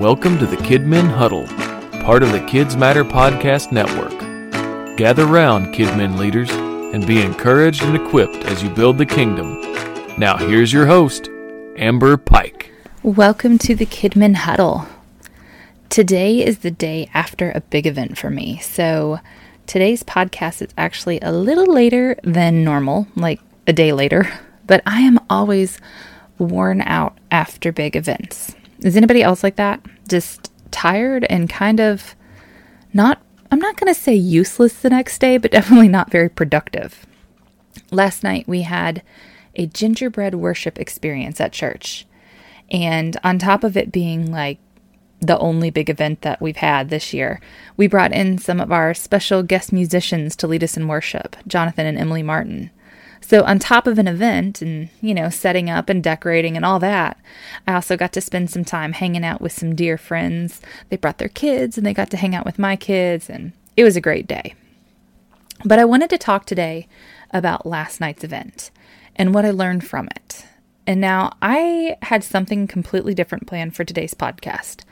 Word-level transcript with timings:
Welcome 0.00 0.40
to 0.40 0.46
the 0.46 0.56
Kidmin 0.56 1.08
Huddle, 1.08 1.46
part 2.02 2.24
of 2.24 2.32
the 2.32 2.44
Kids 2.48 2.76
Matter 2.76 3.04
Podcast 3.04 3.70
Network. 3.70 4.98
Gather 4.98 5.24
round, 5.24 5.72
Kidmin 5.72 6.18
leaders, 6.18 6.50
and 6.50 7.06
be 7.06 7.22
encouraged 7.22 7.84
and 7.84 7.94
equipped 7.94 8.44
as 8.46 8.60
you 8.60 8.70
build 8.70 8.98
the 8.98 9.06
kingdom. 9.06 9.60
Now, 10.18 10.36
here's 10.36 10.72
your 10.72 10.86
host, 10.86 11.28
Amber 11.76 12.16
Pike. 12.16 12.72
Welcome 13.04 13.56
to 13.58 13.76
the 13.76 13.86
Kidmin 13.86 14.34
Huddle. 14.34 14.84
Today 15.90 16.44
is 16.44 16.58
the 16.58 16.72
day 16.72 17.08
after 17.14 17.52
a 17.52 17.60
big 17.60 17.86
event 17.86 18.18
for 18.18 18.30
me. 18.30 18.58
So, 18.58 19.20
today's 19.68 20.02
podcast 20.02 20.60
is 20.60 20.74
actually 20.76 21.20
a 21.20 21.30
little 21.30 21.72
later 21.72 22.18
than 22.24 22.64
normal, 22.64 23.06
like 23.14 23.38
a 23.68 23.72
day 23.72 23.92
later, 23.92 24.28
but 24.66 24.82
I 24.86 25.02
am 25.02 25.20
always 25.30 25.78
worn 26.36 26.80
out 26.80 27.16
after 27.30 27.70
big 27.70 27.94
events. 27.94 28.56
Is 28.80 28.96
anybody 28.96 29.22
else 29.22 29.42
like 29.42 29.56
that? 29.56 29.80
Just 30.08 30.52
tired 30.70 31.24
and 31.24 31.48
kind 31.48 31.80
of 31.80 32.14
not, 32.92 33.22
I'm 33.50 33.58
not 33.58 33.76
going 33.76 33.92
to 33.92 33.98
say 33.98 34.14
useless 34.14 34.80
the 34.80 34.90
next 34.90 35.18
day, 35.18 35.38
but 35.38 35.50
definitely 35.52 35.88
not 35.88 36.10
very 36.10 36.28
productive. 36.28 37.06
Last 37.90 38.22
night 38.22 38.46
we 38.48 38.62
had 38.62 39.02
a 39.56 39.66
gingerbread 39.66 40.34
worship 40.34 40.78
experience 40.78 41.40
at 41.40 41.52
church. 41.52 42.06
And 42.70 43.16
on 43.22 43.38
top 43.38 43.62
of 43.62 43.76
it 43.76 43.92
being 43.92 44.30
like 44.30 44.58
the 45.20 45.38
only 45.38 45.70
big 45.70 45.88
event 45.88 46.22
that 46.22 46.40
we've 46.40 46.56
had 46.56 46.90
this 46.90 47.14
year, 47.14 47.40
we 47.76 47.86
brought 47.86 48.12
in 48.12 48.38
some 48.38 48.60
of 48.60 48.72
our 48.72 48.94
special 48.94 49.42
guest 49.42 49.72
musicians 49.72 50.36
to 50.36 50.46
lead 50.46 50.64
us 50.64 50.76
in 50.76 50.88
worship, 50.88 51.36
Jonathan 51.46 51.86
and 51.86 51.98
Emily 51.98 52.22
Martin. 52.22 52.70
So, 53.26 53.42
on 53.44 53.58
top 53.58 53.86
of 53.86 53.98
an 53.98 54.06
event 54.06 54.60
and, 54.60 54.90
you 55.00 55.14
know, 55.14 55.30
setting 55.30 55.70
up 55.70 55.88
and 55.88 56.04
decorating 56.04 56.56
and 56.56 56.64
all 56.64 56.78
that, 56.80 57.18
I 57.66 57.72
also 57.72 57.96
got 57.96 58.12
to 58.12 58.20
spend 58.20 58.50
some 58.50 58.66
time 58.66 58.92
hanging 58.92 59.24
out 59.24 59.40
with 59.40 59.52
some 59.52 59.74
dear 59.74 59.96
friends. 59.96 60.60
They 60.90 60.98
brought 60.98 61.16
their 61.16 61.30
kids 61.30 61.78
and 61.78 61.86
they 61.86 61.94
got 61.94 62.10
to 62.10 62.18
hang 62.18 62.34
out 62.34 62.44
with 62.44 62.58
my 62.58 62.76
kids, 62.76 63.30
and 63.30 63.52
it 63.78 63.84
was 63.84 63.96
a 63.96 64.02
great 64.02 64.26
day. 64.26 64.54
But 65.64 65.78
I 65.78 65.86
wanted 65.86 66.10
to 66.10 66.18
talk 66.18 66.44
today 66.44 66.86
about 67.30 67.64
last 67.64 67.98
night's 67.98 68.24
event 68.24 68.70
and 69.16 69.32
what 69.32 69.46
I 69.46 69.52
learned 69.52 69.86
from 69.86 70.06
it. 70.08 70.44
And 70.86 71.00
now 71.00 71.32
I 71.40 71.96
had 72.02 72.22
something 72.22 72.66
completely 72.66 73.14
different 73.14 73.46
planned 73.46 73.74
for 73.74 73.84
today's 73.84 74.12
podcast. 74.12 74.82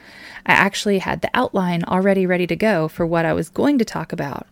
I 0.47 0.53
actually 0.53 1.01
had 1.01 1.21
the 1.21 1.31
outline 1.35 1.85
already 1.85 2.25
ready 2.25 2.47
to 2.47 2.57
go 2.57 2.89
for 2.89 3.05
what 3.05 3.27
I 3.27 3.35
was 3.35 3.51
going 3.51 3.77
to 3.77 3.85
talk 3.85 4.11
about, 4.11 4.47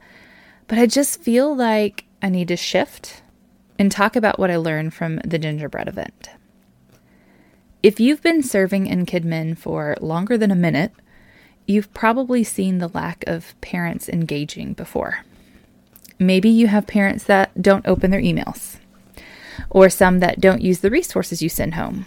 but 0.68 0.78
I 0.78 0.84
just 0.84 1.22
feel 1.22 1.56
like 1.56 2.04
I 2.20 2.28
need 2.28 2.48
to 2.48 2.56
shift 2.58 3.22
and 3.80 3.90
talk 3.90 4.14
about 4.14 4.38
what 4.38 4.50
I 4.50 4.56
learned 4.56 4.92
from 4.92 5.16
the 5.24 5.38
gingerbread 5.38 5.88
event. 5.88 6.28
If 7.82 7.98
you've 7.98 8.20
been 8.20 8.42
serving 8.42 8.86
in 8.86 9.06
Kidmin 9.06 9.56
for 9.56 9.96
longer 10.02 10.36
than 10.36 10.50
a 10.50 10.54
minute, 10.54 10.92
you've 11.66 11.92
probably 11.94 12.44
seen 12.44 12.76
the 12.76 12.88
lack 12.88 13.24
of 13.26 13.58
parents 13.62 14.06
engaging 14.06 14.74
before. 14.74 15.24
Maybe 16.18 16.50
you 16.50 16.66
have 16.66 16.86
parents 16.86 17.24
that 17.24 17.62
don't 17.62 17.88
open 17.88 18.10
their 18.10 18.20
emails, 18.20 18.76
or 19.70 19.88
some 19.88 20.18
that 20.20 20.40
don't 20.40 20.60
use 20.60 20.80
the 20.80 20.90
resources 20.90 21.40
you 21.40 21.48
send 21.48 21.72
home. 21.72 22.04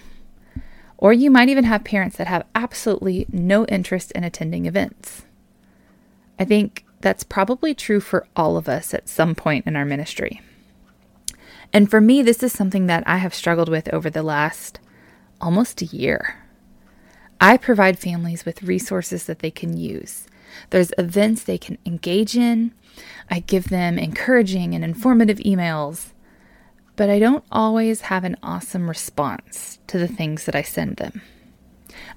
Or 1.00 1.12
you 1.12 1.32
might 1.32 1.50
even 1.50 1.64
have 1.64 1.84
parents 1.84 2.18
that 2.18 2.28
have 2.28 2.46
absolutely 2.54 3.26
no 3.32 3.66
interest 3.66 4.12
in 4.12 4.24
attending 4.24 4.68
events. 4.68 5.24
I 6.38 6.46
think 6.46 6.86
that's 7.02 7.24
probably 7.24 7.74
true 7.74 8.00
for 8.00 8.28
all 8.36 8.58
of 8.58 8.70
us 8.70 8.94
at 8.94 9.10
some 9.10 9.34
point 9.34 9.66
in 9.66 9.76
our 9.76 9.86
ministry. 9.86 10.40
And 11.74 11.90
for 11.90 12.00
me, 12.00 12.22
this 12.22 12.44
is 12.44 12.54
something 12.54 12.86
that 12.86 13.04
I 13.08 13.18
have 13.18 13.34
struggled 13.34 13.68
with 13.68 13.92
over 13.92 14.10
the 14.10 14.22
last 14.22 14.80
almost 15.42 15.82
a 15.82 15.86
year. 15.86 16.38
I 17.42 17.58
provide 17.58 17.98
families 18.00 18.46
with 18.46 18.64
resources 18.64 19.26
that 19.26 19.40
they 19.40 19.52
can 19.52 19.76
use. 19.76 20.28
There's 20.70 20.94
events 21.00 21.44
they 21.44 21.58
can 21.58 21.80
engage 21.86 22.38
in. 22.38 22.74
I 23.30 23.40
give 23.40 23.70
them 23.70 23.98
encouraging 23.98 24.76
and 24.76 24.84
informative 24.84 25.40
emails, 25.40 26.12
but 26.96 27.10
I 27.10 27.18
don't 27.18 27.44
always 27.52 28.02
have 28.02 28.24
an 28.24 28.38
awesome 28.44 28.88
response 28.88 29.80
to 29.88 29.98
the 29.98 30.08
things 30.08 30.46
that 30.46 30.56
I 30.56 30.62
send 30.62 30.98
them. 30.98 31.24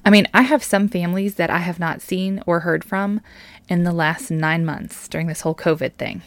I 0.05 0.11
mean, 0.11 0.29
I 0.35 0.43
have 0.43 0.63
some 0.63 0.89
families 0.89 1.37
that 1.37 1.51
I 1.51 1.59
have 1.59 1.81
not 1.81 2.03
seen 2.03 2.43
or 2.47 2.61
heard 2.61 2.85
from 2.85 3.23
in 3.69 3.85
the 3.85 3.93
last 3.93 4.31
nine 4.31 4.65
months 4.65 5.09
during 5.09 5.27
this 5.27 5.41
whole 5.41 5.55
COVID 5.55 5.95
thing. 5.95 6.23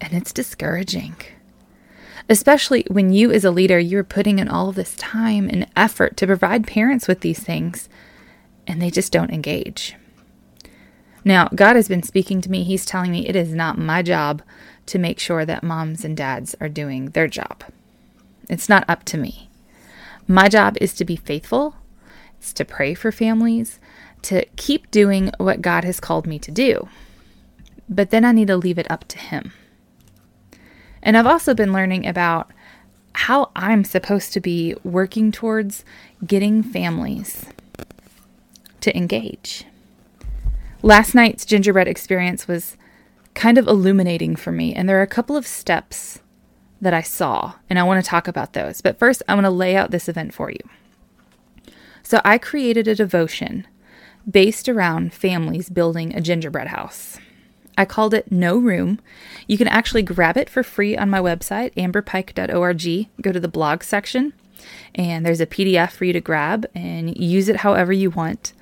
And 0.00 0.12
it's 0.12 0.32
discouraging 0.32 1.16
especially 2.28 2.84
when 2.90 3.12
you, 3.12 3.30
as 3.30 3.44
a 3.44 3.50
leader, 3.50 3.78
you're 3.78 4.04
putting 4.04 4.38
in 4.38 4.48
all 4.48 4.72
this 4.72 4.96
time 4.96 5.48
and 5.48 5.66
effort 5.76 6.16
to 6.16 6.26
provide 6.26 6.66
parents 6.66 7.06
with 7.06 7.20
these 7.20 7.40
things 7.40 7.88
and 8.66 8.80
they 8.80 8.90
just 8.90 9.12
don't 9.12 9.30
engage. 9.30 9.94
Now, 11.24 11.48
God 11.54 11.76
has 11.76 11.88
been 11.88 12.02
speaking 12.02 12.40
to 12.42 12.50
me. 12.50 12.64
He's 12.64 12.84
telling 12.84 13.10
me 13.10 13.26
it 13.26 13.36
is 13.36 13.54
not 13.54 13.78
my 13.78 14.02
job 14.02 14.42
to 14.86 14.98
make 14.98 15.18
sure 15.18 15.44
that 15.46 15.62
moms 15.62 16.04
and 16.04 16.16
dads 16.16 16.54
are 16.60 16.68
doing 16.68 17.06
their 17.10 17.28
job. 17.28 17.64
It's 18.48 18.68
not 18.68 18.84
up 18.88 19.04
to 19.04 19.16
me. 19.16 19.48
My 20.26 20.48
job 20.48 20.76
is 20.80 20.94
to 20.94 21.04
be 21.04 21.16
faithful, 21.16 21.76
it's 22.38 22.52
to 22.54 22.64
pray 22.64 22.94
for 22.94 23.12
families, 23.12 23.80
to 24.22 24.44
keep 24.56 24.90
doing 24.90 25.30
what 25.38 25.62
God 25.62 25.84
has 25.84 26.00
called 26.00 26.26
me 26.26 26.38
to 26.38 26.50
do. 26.50 26.88
But 27.88 28.10
then 28.10 28.24
I 28.24 28.32
need 28.32 28.48
to 28.48 28.56
leave 28.56 28.78
it 28.78 28.90
up 28.90 29.06
to 29.08 29.18
Him. 29.18 29.52
And 31.04 31.16
I've 31.16 31.26
also 31.26 31.54
been 31.54 31.72
learning 31.72 32.06
about 32.06 32.50
how 33.12 33.50
I'm 33.54 33.84
supposed 33.84 34.32
to 34.32 34.40
be 34.40 34.74
working 34.82 35.30
towards 35.30 35.84
getting 36.26 36.62
families 36.62 37.46
to 38.80 38.96
engage. 38.96 39.64
Last 40.82 41.14
night's 41.14 41.44
gingerbread 41.44 41.86
experience 41.86 42.48
was 42.48 42.76
kind 43.34 43.58
of 43.58 43.68
illuminating 43.68 44.34
for 44.34 44.50
me, 44.50 44.74
and 44.74 44.88
there 44.88 44.98
are 44.98 45.02
a 45.02 45.06
couple 45.06 45.36
of 45.36 45.46
steps 45.46 46.20
that 46.80 46.94
I 46.94 47.02
saw, 47.02 47.54
and 47.70 47.78
I 47.78 47.82
want 47.84 48.04
to 48.04 48.08
talk 48.08 48.26
about 48.28 48.52
those. 48.52 48.80
But 48.80 48.98
first, 48.98 49.22
I 49.28 49.34
want 49.34 49.44
to 49.44 49.50
lay 49.50 49.76
out 49.76 49.90
this 49.90 50.08
event 50.08 50.34
for 50.34 50.50
you. 50.50 50.58
So, 52.02 52.20
I 52.24 52.36
created 52.36 52.86
a 52.86 52.94
devotion 52.94 53.66
based 54.30 54.68
around 54.68 55.14
families 55.14 55.70
building 55.70 56.14
a 56.14 56.20
gingerbread 56.20 56.68
house. 56.68 57.18
I 57.76 57.84
called 57.84 58.14
it 58.14 58.30
No 58.30 58.56
Room. 58.56 59.00
You 59.46 59.58
can 59.58 59.68
actually 59.68 60.02
grab 60.02 60.36
it 60.36 60.48
for 60.48 60.62
free 60.62 60.96
on 60.96 61.10
my 61.10 61.20
website, 61.20 61.74
amberpike.org. 61.74 63.08
Go 63.20 63.32
to 63.32 63.40
the 63.40 63.48
blog 63.48 63.82
section, 63.82 64.32
and 64.94 65.24
there's 65.24 65.40
a 65.40 65.46
PDF 65.46 65.90
for 65.90 66.04
you 66.04 66.12
to 66.12 66.20
grab 66.20 66.66
and 66.74 67.16
use 67.16 67.48
it 67.48 67.58
however 67.58 67.92
you 67.92 68.10
want. 68.10 68.52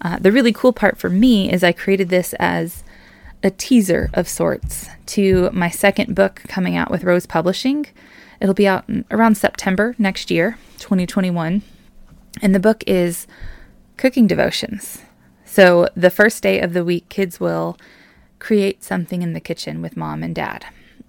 Uh, 0.00 0.18
the 0.18 0.32
really 0.32 0.52
cool 0.52 0.72
part 0.72 0.98
for 0.98 1.08
me 1.08 1.50
is 1.52 1.62
I 1.62 1.72
created 1.72 2.08
this 2.08 2.34
as 2.34 2.84
a 3.42 3.50
teaser 3.50 4.10
of 4.14 4.28
sorts 4.28 4.88
to 5.06 5.50
my 5.52 5.68
second 5.68 6.14
book 6.14 6.42
coming 6.48 6.76
out 6.76 6.90
with 6.90 7.04
Rose 7.04 7.26
Publishing. 7.26 7.86
It'll 8.40 8.54
be 8.54 8.68
out 8.68 8.84
around 9.10 9.36
September 9.36 9.94
next 9.98 10.30
year, 10.30 10.58
2021. 10.78 11.62
And 12.42 12.54
the 12.54 12.60
book 12.60 12.82
is 12.86 13.26
cooking 13.96 14.26
devotions. 14.26 15.02
So 15.44 15.88
the 15.94 16.10
first 16.10 16.42
day 16.42 16.60
of 16.60 16.72
the 16.72 16.84
week, 16.84 17.08
kids 17.08 17.38
will 17.38 17.78
create 18.38 18.84
something 18.84 19.22
in 19.22 19.32
the 19.32 19.40
kitchen 19.40 19.82
with 19.82 19.96
mom 19.96 20.22
and 20.22 20.34
dad. 20.34 20.66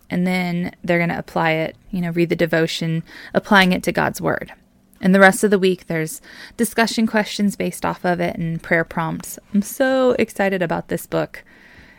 And 0.09 0.25
then 0.25 0.75
they're 0.83 0.99
going 0.99 1.09
to 1.09 1.17
apply 1.17 1.51
it, 1.51 1.75
you 1.91 2.01
know, 2.01 2.11
read 2.11 2.29
the 2.29 2.35
devotion, 2.35 3.03
applying 3.33 3.71
it 3.71 3.83
to 3.83 3.91
God's 3.91 4.21
word. 4.21 4.53
And 5.01 5.13
the 5.13 5.19
rest 5.19 5.43
of 5.43 5.51
the 5.51 5.59
week, 5.59 5.87
there's 5.87 6.21
discussion 6.57 7.05
questions 7.05 7.55
based 7.55 7.85
off 7.85 8.05
of 8.05 8.19
it 8.19 8.37
and 8.37 8.61
prayer 8.61 8.83
prompts. 8.83 9.37
I'm 9.53 9.61
so 9.61 10.11
excited 10.13 10.61
about 10.61 10.87
this 10.87 11.05
book 11.05 11.43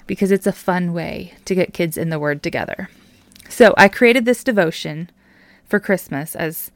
because 0.07 0.31
it's 0.31 0.47
a 0.47 0.53
fun 0.53 0.93
way 0.93 1.35
to 1.45 1.55
get 1.55 1.75
kids 1.75 1.97
in 1.97 2.11
the 2.11 2.19
Word 2.19 2.43
together. 2.43 2.89
So 3.49 3.75
I 3.77 3.89
created 3.89 4.25
this 4.25 4.45
devotion 4.45 5.11
for 5.65 5.81
Christmas 5.81 6.35
as 6.35 6.71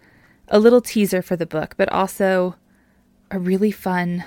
a 0.48 0.58
little 0.58 0.80
teaser 0.80 1.22
for 1.22 1.36
the 1.36 1.46
book, 1.46 1.74
but 1.76 1.88
also 1.90 2.56
a 3.30 3.38
really 3.38 3.70
fun 3.70 4.24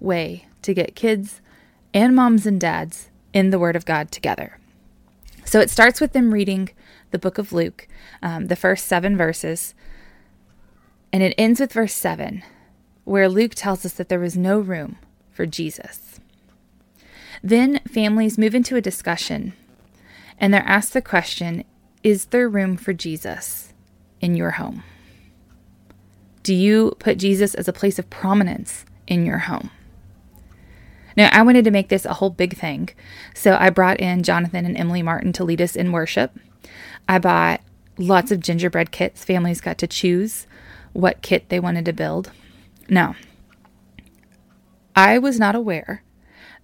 way 0.00 0.46
to 0.62 0.74
get 0.74 0.96
kids 0.96 1.40
and 1.94 2.16
moms 2.16 2.46
and 2.46 2.60
dads 2.60 3.10
in 3.36 3.50
the 3.50 3.58
Word 3.58 3.76
of 3.76 3.84
God 3.84 4.10
together. 4.10 4.58
So 5.44 5.60
it 5.60 5.68
starts 5.68 6.00
with 6.00 6.14
them 6.14 6.32
reading 6.32 6.70
the 7.10 7.18
book 7.18 7.36
of 7.36 7.52
Luke, 7.52 7.86
um, 8.22 8.46
the 8.46 8.56
first 8.56 8.86
seven 8.86 9.14
verses, 9.14 9.74
and 11.12 11.22
it 11.22 11.34
ends 11.36 11.60
with 11.60 11.74
verse 11.74 11.92
7, 11.92 12.42
where 13.04 13.28
Luke 13.28 13.54
tells 13.54 13.84
us 13.84 13.92
that 13.92 14.08
there 14.08 14.18
was 14.18 14.38
no 14.38 14.58
room 14.58 14.96
for 15.30 15.44
Jesus. 15.44 16.18
Then 17.42 17.80
families 17.86 18.38
move 18.38 18.54
into 18.54 18.74
a 18.74 18.80
discussion, 18.80 19.52
and 20.38 20.54
they're 20.54 20.62
asked 20.62 20.94
the 20.94 21.02
question 21.02 21.62
Is 22.02 22.24
there 22.26 22.48
room 22.48 22.78
for 22.78 22.94
Jesus 22.94 23.74
in 24.18 24.34
your 24.34 24.52
home? 24.52 24.82
Do 26.42 26.54
you 26.54 26.96
put 26.98 27.18
Jesus 27.18 27.54
as 27.54 27.68
a 27.68 27.72
place 27.74 27.98
of 27.98 28.08
prominence 28.08 28.86
in 29.06 29.26
your 29.26 29.40
home? 29.40 29.70
Now, 31.16 31.30
I 31.32 31.42
wanted 31.42 31.64
to 31.64 31.70
make 31.70 31.88
this 31.88 32.04
a 32.04 32.14
whole 32.14 32.30
big 32.30 32.56
thing. 32.56 32.90
So 33.34 33.56
I 33.58 33.70
brought 33.70 34.00
in 34.00 34.22
Jonathan 34.22 34.66
and 34.66 34.76
Emily 34.76 35.02
Martin 35.02 35.32
to 35.34 35.44
lead 35.44 35.62
us 35.62 35.74
in 35.74 35.92
worship. 35.92 36.38
I 37.08 37.18
bought 37.18 37.60
lots 37.98 38.30
of 38.30 38.40
gingerbread 38.40 38.90
kits. 38.90 39.24
Families 39.24 39.60
got 39.60 39.78
to 39.78 39.86
choose 39.86 40.46
what 40.92 41.22
kit 41.22 41.48
they 41.48 41.60
wanted 41.60 41.84
to 41.86 41.92
build. 41.92 42.30
Now, 42.88 43.16
I 44.94 45.18
was 45.18 45.38
not 45.38 45.54
aware 45.54 46.02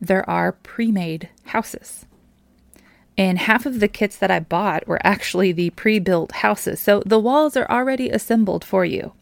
there 0.00 0.28
are 0.28 0.52
pre 0.52 0.90
made 0.90 1.28
houses. 1.46 2.06
And 3.16 3.38
half 3.38 3.66
of 3.66 3.78
the 3.78 3.88
kits 3.88 4.16
that 4.16 4.30
I 4.30 4.40
bought 4.40 4.88
were 4.88 5.00
actually 5.04 5.52
the 5.52 5.70
pre 5.70 5.98
built 5.98 6.32
houses. 6.32 6.80
So 6.80 7.02
the 7.06 7.20
walls 7.20 7.56
are 7.56 7.70
already 7.70 8.10
assembled 8.10 8.64
for 8.64 8.84
you. 8.84 9.12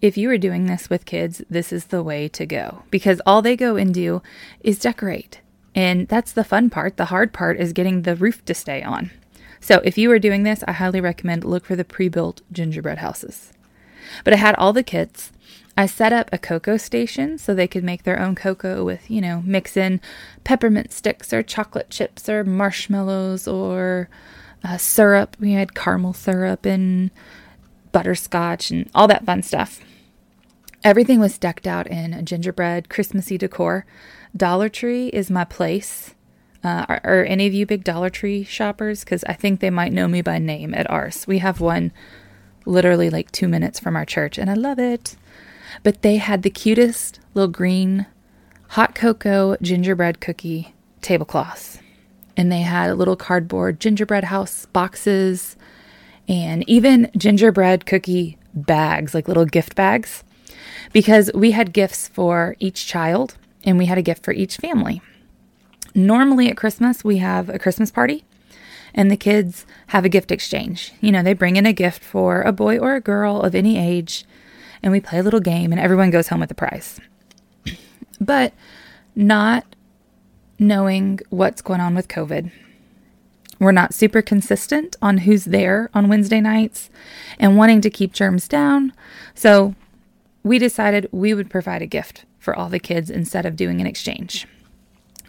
If 0.00 0.16
you 0.16 0.30
are 0.30 0.38
doing 0.38 0.66
this 0.66 0.88
with 0.88 1.04
kids, 1.04 1.42
this 1.50 1.72
is 1.72 1.86
the 1.86 2.02
way 2.02 2.26
to 2.28 2.46
go 2.46 2.84
because 2.90 3.20
all 3.26 3.42
they 3.42 3.56
go 3.56 3.76
and 3.76 3.92
do 3.92 4.22
is 4.60 4.78
decorate. 4.78 5.40
And 5.74 6.08
that's 6.08 6.32
the 6.32 6.44
fun 6.44 6.70
part. 6.70 6.96
The 6.96 7.06
hard 7.06 7.32
part 7.32 7.58
is 7.58 7.72
getting 7.72 8.02
the 8.02 8.16
roof 8.16 8.44
to 8.46 8.54
stay 8.54 8.82
on. 8.82 9.10
So 9.60 9.80
if 9.84 9.98
you 9.98 10.10
are 10.10 10.18
doing 10.18 10.42
this, 10.42 10.64
I 10.66 10.72
highly 10.72 11.00
recommend 11.00 11.44
look 11.44 11.66
for 11.66 11.76
the 11.76 11.84
pre 11.84 12.08
built 12.08 12.40
gingerbread 12.50 12.98
houses. 12.98 13.52
But 14.24 14.32
I 14.32 14.38
had 14.38 14.54
all 14.56 14.72
the 14.72 14.82
kits. 14.82 15.32
I 15.76 15.86
set 15.86 16.12
up 16.12 16.30
a 16.32 16.38
cocoa 16.38 16.78
station 16.78 17.38
so 17.38 17.54
they 17.54 17.68
could 17.68 17.84
make 17.84 18.02
their 18.02 18.18
own 18.18 18.34
cocoa 18.34 18.84
with, 18.84 19.10
you 19.10 19.20
know, 19.20 19.42
mix 19.44 19.76
in 19.76 20.00
peppermint 20.44 20.92
sticks 20.92 21.32
or 21.32 21.42
chocolate 21.42 21.90
chips 21.90 22.28
or 22.28 22.42
marshmallows 22.42 23.46
or 23.46 24.08
uh, 24.64 24.76
syrup. 24.78 25.36
We 25.38 25.52
had 25.52 25.74
caramel 25.74 26.12
syrup 26.14 26.66
and 26.66 27.10
butterscotch 27.92 28.70
and 28.70 28.90
all 28.94 29.08
that 29.08 29.24
fun 29.24 29.42
stuff. 29.42 29.80
Everything 30.82 31.20
was 31.20 31.38
decked 31.38 31.66
out 31.66 31.86
in 31.86 32.24
gingerbread, 32.24 32.88
Christmassy 32.88 33.36
decor. 33.36 33.84
Dollar 34.36 34.68
Tree 34.68 35.08
is 35.08 35.30
my 35.30 35.44
place. 35.44 36.14
Uh, 36.62 36.84
are, 36.88 37.00
are, 37.04 37.24
any 37.24 37.46
of 37.46 37.54
you 37.54 37.66
big 37.66 37.84
Dollar 37.84 38.10
Tree 38.10 38.44
shoppers? 38.44 39.00
Because 39.00 39.24
I 39.24 39.34
think 39.34 39.60
they 39.60 39.70
might 39.70 39.92
know 39.92 40.08
me 40.08 40.22
by 40.22 40.38
name 40.38 40.74
at 40.74 40.90
ours. 40.90 41.26
We 41.26 41.38
have 41.38 41.60
one 41.60 41.92
literally 42.64 43.10
like 43.10 43.30
two 43.30 43.48
minutes 43.48 43.78
from 43.78 43.96
our 43.96 44.04
church, 44.04 44.38
and 44.38 44.50
I 44.50 44.54
love 44.54 44.78
it. 44.78 45.16
But 45.82 46.02
they 46.02 46.16
had 46.16 46.42
the 46.42 46.50
cutest 46.50 47.20
little 47.34 47.50
green 47.50 48.06
hot 48.68 48.94
cocoa 48.94 49.56
gingerbread 49.60 50.20
cookie 50.20 50.74
tablecloths. 51.02 51.78
And 52.36 52.50
they 52.50 52.60
had 52.60 52.96
little 52.96 53.16
cardboard 53.16 53.80
gingerbread 53.80 54.24
house 54.24 54.66
boxes 54.66 55.56
and 56.30 56.66
even 56.68 57.10
gingerbread 57.16 57.84
cookie 57.84 58.38
bags, 58.54 59.12
like 59.14 59.26
little 59.26 59.44
gift 59.44 59.74
bags, 59.74 60.22
because 60.92 61.30
we 61.34 61.50
had 61.50 61.72
gifts 61.72 62.06
for 62.06 62.54
each 62.60 62.86
child 62.86 63.36
and 63.64 63.76
we 63.76 63.86
had 63.86 63.98
a 63.98 64.02
gift 64.02 64.24
for 64.24 64.32
each 64.32 64.56
family. 64.56 65.02
Normally 65.92 66.48
at 66.48 66.56
Christmas, 66.56 67.02
we 67.02 67.18
have 67.18 67.48
a 67.48 67.58
Christmas 67.58 67.90
party 67.90 68.24
and 68.94 69.10
the 69.10 69.16
kids 69.16 69.66
have 69.88 70.04
a 70.04 70.08
gift 70.08 70.30
exchange. 70.30 70.92
You 71.00 71.10
know, 71.10 71.22
they 71.22 71.32
bring 71.32 71.56
in 71.56 71.66
a 71.66 71.72
gift 71.72 72.02
for 72.02 72.42
a 72.42 72.52
boy 72.52 72.78
or 72.78 72.94
a 72.94 73.00
girl 73.00 73.40
of 73.40 73.54
any 73.54 73.76
age, 73.76 74.24
and 74.82 74.92
we 74.92 75.00
play 75.00 75.18
a 75.18 75.22
little 75.22 75.40
game, 75.40 75.72
and 75.72 75.80
everyone 75.80 76.10
goes 76.10 76.28
home 76.28 76.40
with 76.40 76.50
a 76.50 76.54
prize. 76.54 77.00
But 78.20 78.52
not 79.14 79.64
knowing 80.58 81.20
what's 81.30 81.62
going 81.62 81.80
on 81.80 81.94
with 81.94 82.08
COVID, 82.08 82.50
we're 83.60 83.70
not 83.70 83.94
super 83.94 84.22
consistent 84.22 84.96
on 85.00 85.18
who's 85.18 85.44
there 85.44 85.90
on 85.94 86.08
Wednesday 86.08 86.40
nights 86.40 86.90
and 87.38 87.56
wanting 87.56 87.80
to 87.82 87.90
keep 87.90 88.12
germs 88.12 88.48
down. 88.48 88.92
So 89.34 89.76
we 90.42 90.58
decided 90.58 91.08
we 91.12 91.34
would 91.34 91.50
provide 91.50 91.82
a 91.82 91.86
gift 91.86 92.24
for 92.38 92.56
all 92.56 92.68
the 92.68 92.80
kids 92.80 93.10
instead 93.10 93.46
of 93.46 93.54
doing 93.54 93.80
an 93.80 93.86
exchange 93.86 94.48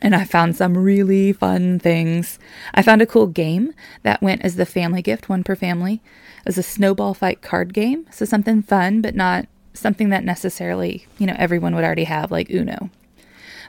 and 0.01 0.15
I 0.15 0.25
found 0.25 0.55
some 0.55 0.77
really 0.77 1.31
fun 1.31 1.79
things. 1.79 2.39
I 2.73 2.81
found 2.81 3.01
a 3.01 3.05
cool 3.05 3.27
game 3.27 3.73
that 4.03 4.21
went 4.21 4.41
as 4.41 4.55
the 4.55 4.65
family 4.65 5.01
gift, 5.01 5.29
one 5.29 5.43
per 5.43 5.55
family. 5.55 6.01
Was 6.45 6.57
a 6.57 6.63
snowball 6.63 7.13
fight 7.13 7.43
card 7.43 7.71
game, 7.71 8.07
so 8.09 8.25
something 8.25 8.63
fun, 8.63 9.01
but 9.01 9.13
not 9.13 9.45
something 9.75 10.09
that 10.09 10.23
necessarily, 10.23 11.05
you 11.19 11.27
know, 11.27 11.35
everyone 11.37 11.75
would 11.75 11.83
already 11.83 12.05
have, 12.05 12.31
like 12.31 12.49
Uno. 12.49 12.89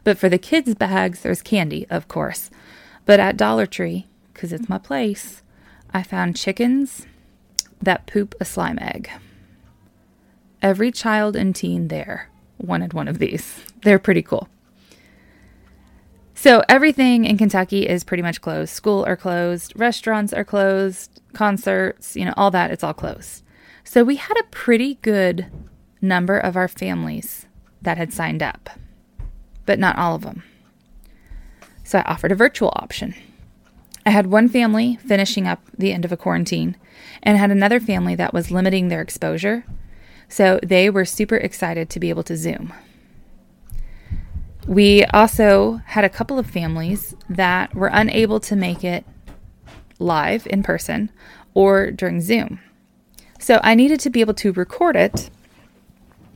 But 0.04 0.16
for 0.16 0.30
the 0.30 0.38
kids' 0.38 0.74
bags, 0.74 1.20
there's 1.20 1.42
candy, 1.42 1.86
of 1.90 2.08
course. 2.08 2.50
But 3.04 3.20
at 3.20 3.36
Dollar 3.36 3.66
Tree, 3.66 4.06
because 4.42 4.52
it's 4.52 4.68
my 4.68 4.78
place, 4.78 5.40
I 5.94 6.02
found 6.02 6.34
chickens 6.34 7.06
that 7.80 8.08
poop 8.08 8.34
a 8.40 8.44
slime 8.44 8.76
egg. 8.80 9.08
Every 10.60 10.90
child 10.90 11.36
and 11.36 11.54
teen 11.54 11.86
there 11.86 12.28
wanted 12.58 12.92
one 12.92 13.06
of 13.06 13.20
these. 13.20 13.64
They're 13.82 14.00
pretty 14.00 14.22
cool. 14.22 14.48
So 16.34 16.64
everything 16.68 17.24
in 17.24 17.38
Kentucky 17.38 17.88
is 17.88 18.02
pretty 18.02 18.24
much 18.24 18.40
closed. 18.40 18.74
School 18.74 19.04
are 19.04 19.16
closed, 19.16 19.74
restaurants 19.76 20.32
are 20.32 20.44
closed, 20.44 21.20
concerts, 21.34 22.16
you 22.16 22.24
know, 22.24 22.34
all 22.36 22.50
that, 22.50 22.72
it's 22.72 22.82
all 22.82 22.92
closed. 22.92 23.44
So 23.84 24.02
we 24.02 24.16
had 24.16 24.36
a 24.36 24.50
pretty 24.50 24.94
good 25.02 25.46
number 26.00 26.36
of 26.36 26.56
our 26.56 26.66
families 26.66 27.46
that 27.80 27.96
had 27.96 28.12
signed 28.12 28.42
up, 28.42 28.70
but 29.66 29.78
not 29.78 29.96
all 29.96 30.16
of 30.16 30.22
them. 30.22 30.42
So 31.84 32.00
I 32.00 32.02
offered 32.02 32.32
a 32.32 32.34
virtual 32.34 32.72
option. 32.74 33.14
I 34.04 34.10
had 34.10 34.26
one 34.26 34.48
family 34.48 34.96
finishing 34.96 35.46
up 35.46 35.60
the 35.76 35.92
end 35.92 36.04
of 36.04 36.12
a 36.12 36.16
quarantine 36.16 36.76
and 37.22 37.38
had 37.38 37.50
another 37.50 37.80
family 37.80 38.14
that 38.16 38.34
was 38.34 38.50
limiting 38.50 38.88
their 38.88 39.00
exposure. 39.00 39.64
So 40.28 40.58
they 40.62 40.90
were 40.90 41.04
super 41.04 41.36
excited 41.36 41.88
to 41.90 42.00
be 42.00 42.08
able 42.08 42.22
to 42.24 42.36
Zoom. 42.36 42.72
We 44.66 45.04
also 45.06 45.80
had 45.86 46.04
a 46.04 46.08
couple 46.08 46.38
of 46.38 46.48
families 46.48 47.14
that 47.28 47.74
were 47.74 47.90
unable 47.92 48.40
to 48.40 48.56
make 48.56 48.84
it 48.84 49.04
live 49.98 50.46
in 50.46 50.62
person 50.62 51.10
or 51.54 51.90
during 51.90 52.20
Zoom. 52.20 52.60
So 53.38 53.60
I 53.62 53.74
needed 53.74 54.00
to 54.00 54.10
be 54.10 54.20
able 54.20 54.34
to 54.34 54.52
record 54.52 54.96
it 54.96 55.30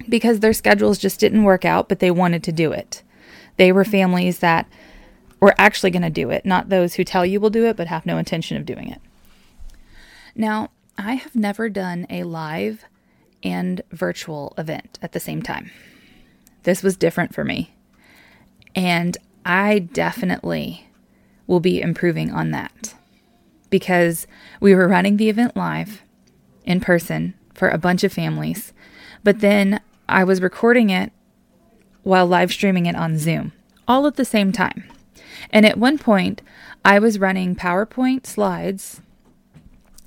because 0.09 0.41
their 0.41 0.53
schedules 0.53 0.99
just 0.99 1.21
didn't 1.21 1.45
work 1.45 1.65
out, 1.65 1.89
but 1.89 2.01
they 2.01 2.11
wanted 2.11 2.43
to 2.45 2.53
do 2.53 2.73
it. 2.73 3.03
They 3.57 3.73
were 3.73 3.85
families 3.85 4.41
that 4.41 4.69
were 5.41 5.55
actually 5.59 5.91
going 5.91 6.03
to 6.03 6.11
do 6.11 6.31
it, 6.31 6.45
not 6.45 6.69
those 6.69 6.95
who 6.95 7.05
tell 7.05 7.27
you 7.27 7.41
will 7.41 7.51
do 7.51 7.67
it 7.67 7.77
but 7.77 7.87
have 7.87 8.07
no 8.07 8.19
intention 8.19 8.57
of 8.57 8.67
doing 8.67 8.91
it. 8.91 9.01
Now, 10.35 10.71
I 10.99 11.15
have 11.15 11.35
never 11.35 11.69
done 11.69 12.07
a 12.09 12.25
live 12.25 12.85
and 13.43 13.83
virtual 13.91 14.55
event 14.59 14.99
at 15.03 15.13
the 15.13 15.21
same 15.21 15.43
time. 15.43 15.71
This 16.63 16.83
was 16.83 16.97
different 16.97 17.35
for 17.35 17.45
me. 17.45 17.75
And 18.75 19.17
I 19.45 19.79
definitely 19.79 20.89
will 21.47 21.61
be 21.61 21.81
improving 21.81 22.31
on 22.33 22.51
that 22.51 22.95
because 23.71 24.27
we 24.61 24.75
were 24.75 24.89
running 24.89 25.17
the 25.17 25.29
event 25.29 25.57
live 25.57 26.03
in 26.65 26.81
person 26.81 27.35
for 27.55 27.69
a 27.69 27.79
bunch 27.79 28.05
of 28.05 28.13
families, 28.13 28.73
but 29.23 29.41
then 29.41 29.81
I 30.09 30.25
was 30.25 30.43
recording 30.43 30.91
it 30.91 31.13
while 32.03 32.27
live 32.27 32.53
streaming 32.53 32.87
it 32.87 32.97
on 32.97 33.19
Zoom 33.19 33.53
all 33.89 34.07
at 34.07 34.17
the 34.17 34.25
same 34.25 34.53
time. 34.53 34.85
And 35.51 35.67
at 35.67 35.79
one 35.79 35.99
point, 35.99 36.43
I 36.85 36.99
was 36.99 37.19
running 37.19 37.57
PowerPoint 37.57 38.27
slides, 38.27 39.01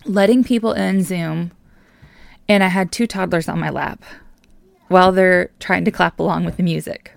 letting 0.05 0.43
people 0.43 0.73
in 0.73 1.03
Zoom, 1.03 1.51
and 2.47 2.63
I 2.63 2.67
had 2.67 2.91
two 2.91 3.07
toddlers 3.07 3.47
on 3.47 3.59
my 3.59 3.69
lap 3.69 4.03
while 4.87 5.11
they're 5.11 5.51
trying 5.59 5.85
to 5.85 5.91
clap 5.91 6.19
along 6.19 6.45
with 6.45 6.57
the 6.57 6.63
music. 6.63 7.13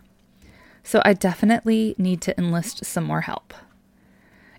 So 0.85 1.01
I 1.05 1.15
definitely 1.15 1.95
need 1.97 2.21
to 2.23 2.39
enlist 2.39 2.85
some 2.85 3.05
more 3.05 3.23
help. 3.23 3.55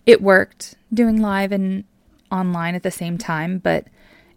It 0.05 0.21
worked 0.21 0.75
doing 0.93 1.21
live 1.21 1.51
and 1.51 1.83
online 2.31 2.75
at 2.75 2.83
the 2.83 2.91
same 2.91 3.17
time, 3.17 3.59
but 3.59 3.87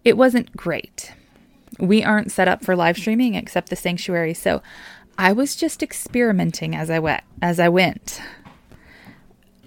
it 0.04 0.16
wasn't 0.16 0.56
great. 0.56 1.12
We 1.78 2.04
aren't 2.04 2.30
set 2.30 2.49
up 2.49 2.64
for 2.64 2.76
live 2.76 2.99
streaming 2.99 3.35
except 3.35 3.70
the 3.70 3.76
sanctuary, 3.76 4.35
so 4.35 4.62
I 5.18 5.32
was 5.32 5.56
just 5.56 5.82
experimenting 5.82 6.76
as 6.76 6.90
I 6.90 6.99
went 6.99 7.23
as 7.40 7.58
I 7.58 7.68
went. 7.68 8.20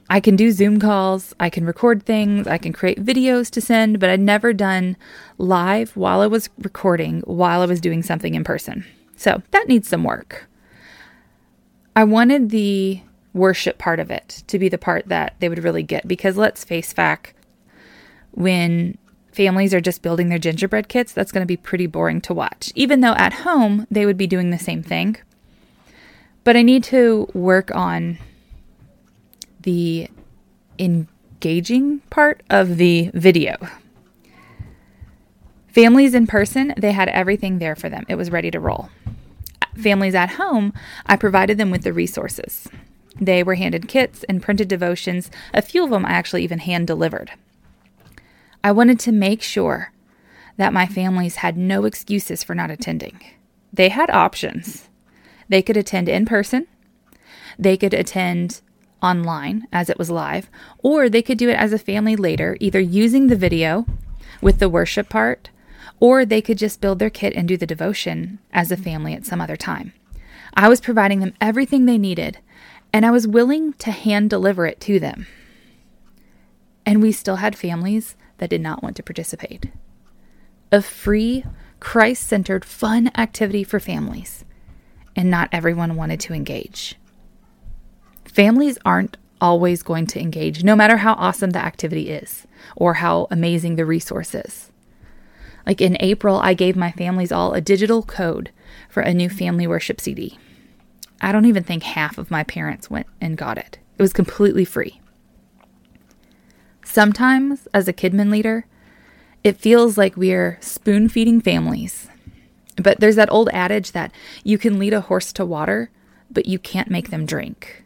I 0.10 0.20
can 0.20 0.36
do 0.36 0.52
Zoom 0.52 0.80
calls, 0.80 1.36
I 1.40 1.50
can 1.50 1.66
record 1.66 2.04
things, 2.04 2.48
I 2.48 2.58
can 2.58 2.74
create 2.74 3.04
videos 3.04 3.52
to 3.52 3.62
send, 3.62 4.00
but 4.00 4.10
I'd 4.10 4.20
never 4.20 4.54
done 4.54 4.98
live 5.38 5.96
while 5.96 6.22
I 6.22 6.28
was 6.28 6.50
recording 6.58 7.22
while 7.22 7.62
I 7.62 7.68
was 7.68 7.80
doing 7.80 8.02
something 8.02 8.34
in 8.34 8.44
person. 8.44 8.86
So 9.16 9.44
that 9.52 9.68
needs 9.68 9.88
some 9.88 10.04
work. 10.04 10.48
I 11.96 12.06
wanted 12.06 12.50
the 12.50 13.02
worship 13.34 13.78
part 13.78 14.00
of 14.00 14.10
it 14.10 14.44
to 14.48 14.58
be 14.58 14.70
the 14.70 14.78
part 14.78 15.08
that 15.10 15.36
they 15.40 15.50
would 15.50 15.64
really 15.64 15.84
get 15.84 16.08
because 16.08 16.38
let's 16.38 16.64
face 16.64 16.92
fact, 16.92 17.34
when 18.32 18.98
families 19.32 19.74
are 19.74 19.82
just 19.82 20.02
building 20.02 20.30
their 20.30 20.40
gingerbread 20.40 20.88
kits, 20.88 21.14
that's 21.14 21.32
going 21.32 21.44
to 21.44 21.48
be 21.48 21.58
pretty 21.58 21.86
boring 21.86 22.20
to 22.22 22.34
watch. 22.34 22.72
Even 22.74 23.02
though 23.02 23.14
at 23.14 23.34
home 23.34 23.86
they 23.92 24.06
would 24.06 24.18
be 24.18 24.28
doing 24.28 24.50
the 24.50 24.58
same 24.58 24.82
thing. 24.82 25.18
But 26.44 26.56
I 26.56 26.64
need 26.64 26.84
to 26.86 27.30
work 27.34 27.74
on 27.76 28.18
the 29.60 30.10
engaging 30.78 32.00
part 32.10 32.44
of 32.50 32.78
the 32.78 33.12
video. 33.14 33.58
Families 35.68 36.14
in 36.14 36.28
person, 36.28 36.74
they 36.78 36.92
had 36.92 37.10
everything 37.10 37.60
there 37.60 37.76
for 37.76 37.90
them. 37.90 38.06
It 38.10 38.16
was 38.16 38.32
ready 38.32 38.52
to 38.52 38.60
roll 38.60 38.90
families 39.80 40.16
at 40.16 40.32
home, 40.32 40.74
I 41.06 41.16
provided 41.16 41.58
them 41.58 41.72
with 41.72 41.84
the 41.84 41.94
resources. 41.94 42.68
They 43.20 43.44
were 43.44 43.56
handed 43.56 43.88
kits 43.88 44.24
and 44.30 44.42
printed 44.42 44.68
devotions. 44.68 45.32
A 45.54 45.62
few 45.62 45.84
of 45.84 45.90
them 45.90 46.06
I 46.06 46.12
actually 46.12 46.44
even 46.44 46.60
hand 46.60 46.88
delivered. 46.88 47.32
I 48.64 48.72
wanted 48.72 49.00
to 49.02 49.12
make 49.12 49.42
sure 49.42 49.92
that 50.58 50.74
my 50.74 50.86
families 50.86 51.38
had 51.38 51.58
no 51.58 51.86
excuses 51.86 52.44
for 52.44 52.54
not 52.54 52.72
attending. 52.72 53.20
They 53.72 53.90
had 53.90 54.10
options. 54.10 54.90
They 55.48 55.62
could 55.62 55.78
attend 55.78 56.10
in 56.10 56.26
person 56.26 56.68
They 57.58 57.76
could 57.76 57.94
attend 57.94 58.62
online 59.02 59.68
as 59.72 59.90
it 59.90 59.98
was 59.98 60.10
live, 60.10 60.50
or 60.80 61.10
they 61.10 61.22
could 61.22 61.38
do 61.38 61.50
it 61.50 61.58
as 61.58 61.74
a 61.74 61.80
family 61.80 62.16
later, 62.16 62.58
either 62.60 62.80
using 62.80 63.28
the 63.28 63.36
video 63.36 63.86
with 64.42 64.60
the 64.60 64.70
worship 64.70 65.10
part, 65.10 65.50
or 66.00 66.26
they 66.26 66.42
could 66.42 66.58
just 66.58 66.82
build 66.82 67.00
their 67.00 67.10
kit 67.10 67.34
and 67.36 67.48
do 67.48 67.58
the 67.58 67.66
devotion 67.66 68.40
as 68.52 68.72
a 68.72 68.78
family 68.78 69.14
at 69.14 69.26
some 69.26 69.42
other 69.42 69.58
time. 69.58 69.94
I 70.54 70.70
was 70.70 70.82
providing 70.82 71.20
them 71.20 71.34
everything 71.40 71.86
they 71.86 71.98
needed, 71.98 72.40
and 72.92 73.06
I 73.06 73.12
was 73.12 73.28
willing 73.28 73.74
to 73.74 73.92
hand 73.92 74.30
deliver 74.30 74.66
it 74.66 74.80
to 74.82 75.00
them. 75.00 75.28
And 76.86 77.02
we 77.02 77.12
still 77.12 77.38
had 77.38 77.58
families 77.58 78.16
that 78.38 78.50
did 78.50 78.62
not 78.62 78.82
want 78.82 78.96
to 78.96 79.04
participate. 79.04 79.66
A 80.72 80.82
free, 80.82 81.46
Christ 81.80 82.28
centered, 82.28 82.66
fun 82.66 83.12
activity 83.16 83.64
for 83.64 83.80
families, 83.80 84.46
and 85.16 85.30
not 85.30 85.50
everyone 85.52 85.96
wanted 85.96 86.20
to 86.22 86.34
engage. 86.34 86.96
Families 88.30 88.78
aren't 88.86 89.18
always 89.42 89.82
going 89.82 90.06
to 90.06 90.20
engage, 90.20 90.64
no 90.64 90.76
matter 90.76 90.98
how 90.98 91.14
awesome 91.14 91.50
the 91.50 91.60
activity 91.60 92.10
is 92.10 92.46
or 92.76 92.96
how 92.96 93.28
amazing 93.32 93.76
the 93.76 93.86
resource 93.86 94.36
is. 94.36 94.72
Like 95.66 95.82
in 95.82 95.98
April, 96.00 96.38
I 96.38 96.54
gave 96.54 96.76
my 96.76 96.92
families 96.92 97.32
all 97.32 97.54
a 97.54 97.62
digital 97.62 98.04
code 98.04 98.52
for 98.88 99.02
a 99.02 99.14
new 99.14 99.30
family 99.30 99.66
worship 99.66 100.00
CD. 100.00 100.38
I 101.20 101.32
don't 101.32 101.46
even 101.46 101.64
think 101.64 101.84
half 101.84 102.18
of 102.18 102.30
my 102.30 102.44
parents 102.44 102.90
went 102.90 103.08
and 103.20 103.36
got 103.38 103.58
it. 103.58 103.80
It 103.98 104.02
was 104.02 104.14
completely 104.14 104.64
free. 104.64 105.02
Sometimes, 106.86 107.68
as 107.74 107.88
a 107.88 107.94
Kidmin 107.94 108.30
leader, 108.30 108.66
it 109.44 109.58
feels 109.58 109.98
like 109.98 110.16
we're 110.16 110.60
spoon 110.62 111.10
feeding 111.10 111.42
families. 111.42 112.08
But 112.78 113.00
there's 113.00 113.16
that 113.16 113.32
old 113.32 113.50
adage 113.54 113.92
that 113.94 114.12
you 114.44 114.58
can 114.58 114.80
lead 114.80 114.94
a 114.94 115.02
horse 115.02 115.34
to 115.34 115.46
water, 115.46 115.90
but 116.30 116.46
you 116.46 116.60
can't 116.60 116.90
make 116.92 117.10
them 117.10 117.26
drink. 117.26 117.84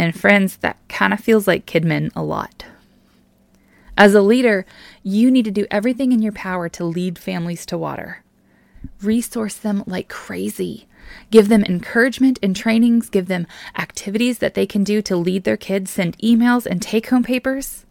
And 0.00 0.18
friends, 0.18 0.56
that 0.56 0.78
kind 0.88 1.12
of 1.12 1.20
feels 1.20 1.46
like 1.46 1.66
Kidmin 1.66 2.10
a 2.16 2.22
lot. 2.22 2.64
As 3.98 4.14
a 4.14 4.22
leader, 4.22 4.64
you 5.02 5.30
need 5.30 5.44
to 5.44 5.50
do 5.50 5.66
everything 5.70 6.10
in 6.10 6.22
your 6.22 6.32
power 6.32 6.70
to 6.70 6.86
lead 6.86 7.18
families 7.18 7.66
to 7.66 7.76
water. 7.76 8.22
Resource 9.02 9.56
them 9.56 9.84
like 9.86 10.08
crazy. 10.08 10.88
Give 11.30 11.50
them 11.50 11.62
encouragement 11.64 12.38
and 12.42 12.56
trainings, 12.56 13.10
give 13.10 13.26
them 13.26 13.46
activities 13.76 14.38
that 14.38 14.54
they 14.54 14.64
can 14.64 14.84
do 14.84 15.02
to 15.02 15.18
lead 15.18 15.44
their 15.44 15.58
kids, 15.58 15.90
send 15.90 16.16
emails 16.16 16.64
and 16.64 16.80
take 16.80 17.08
home 17.10 17.22
papers. 17.22 17.84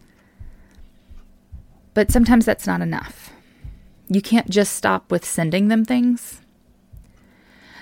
But 1.94 2.10
sometimes 2.10 2.44
that's 2.44 2.66
not 2.66 2.80
enough. 2.80 3.30
You 4.08 4.20
can't 4.20 4.50
just 4.50 4.72
stop 4.72 5.12
with 5.12 5.24
sending 5.24 5.68
them 5.68 5.84
things. 5.84 6.40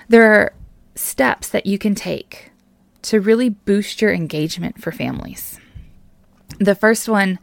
There 0.07 0.31
are 0.31 0.53
steps 0.93 1.49
that 1.49 1.65
you 1.65 1.79
can 1.79 1.95
take 1.95 2.48
to 3.03 3.19
really 3.19 3.49
boost 3.49 4.01
your 4.01 4.13
engagement 4.13 4.81
for 4.81 4.91
families. 4.91 5.59
The 6.59 6.75
first 6.75 7.07
one 7.07 7.39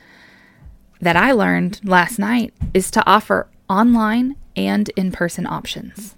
that 1.00 1.16
I 1.16 1.32
learned 1.32 1.80
last 1.84 2.18
night 2.18 2.54
is 2.75 2.90
to 2.92 3.06
offer 3.06 3.48
online 3.68 4.36
and 4.54 4.88
in 4.90 5.12
person 5.12 5.46
options. 5.46 6.16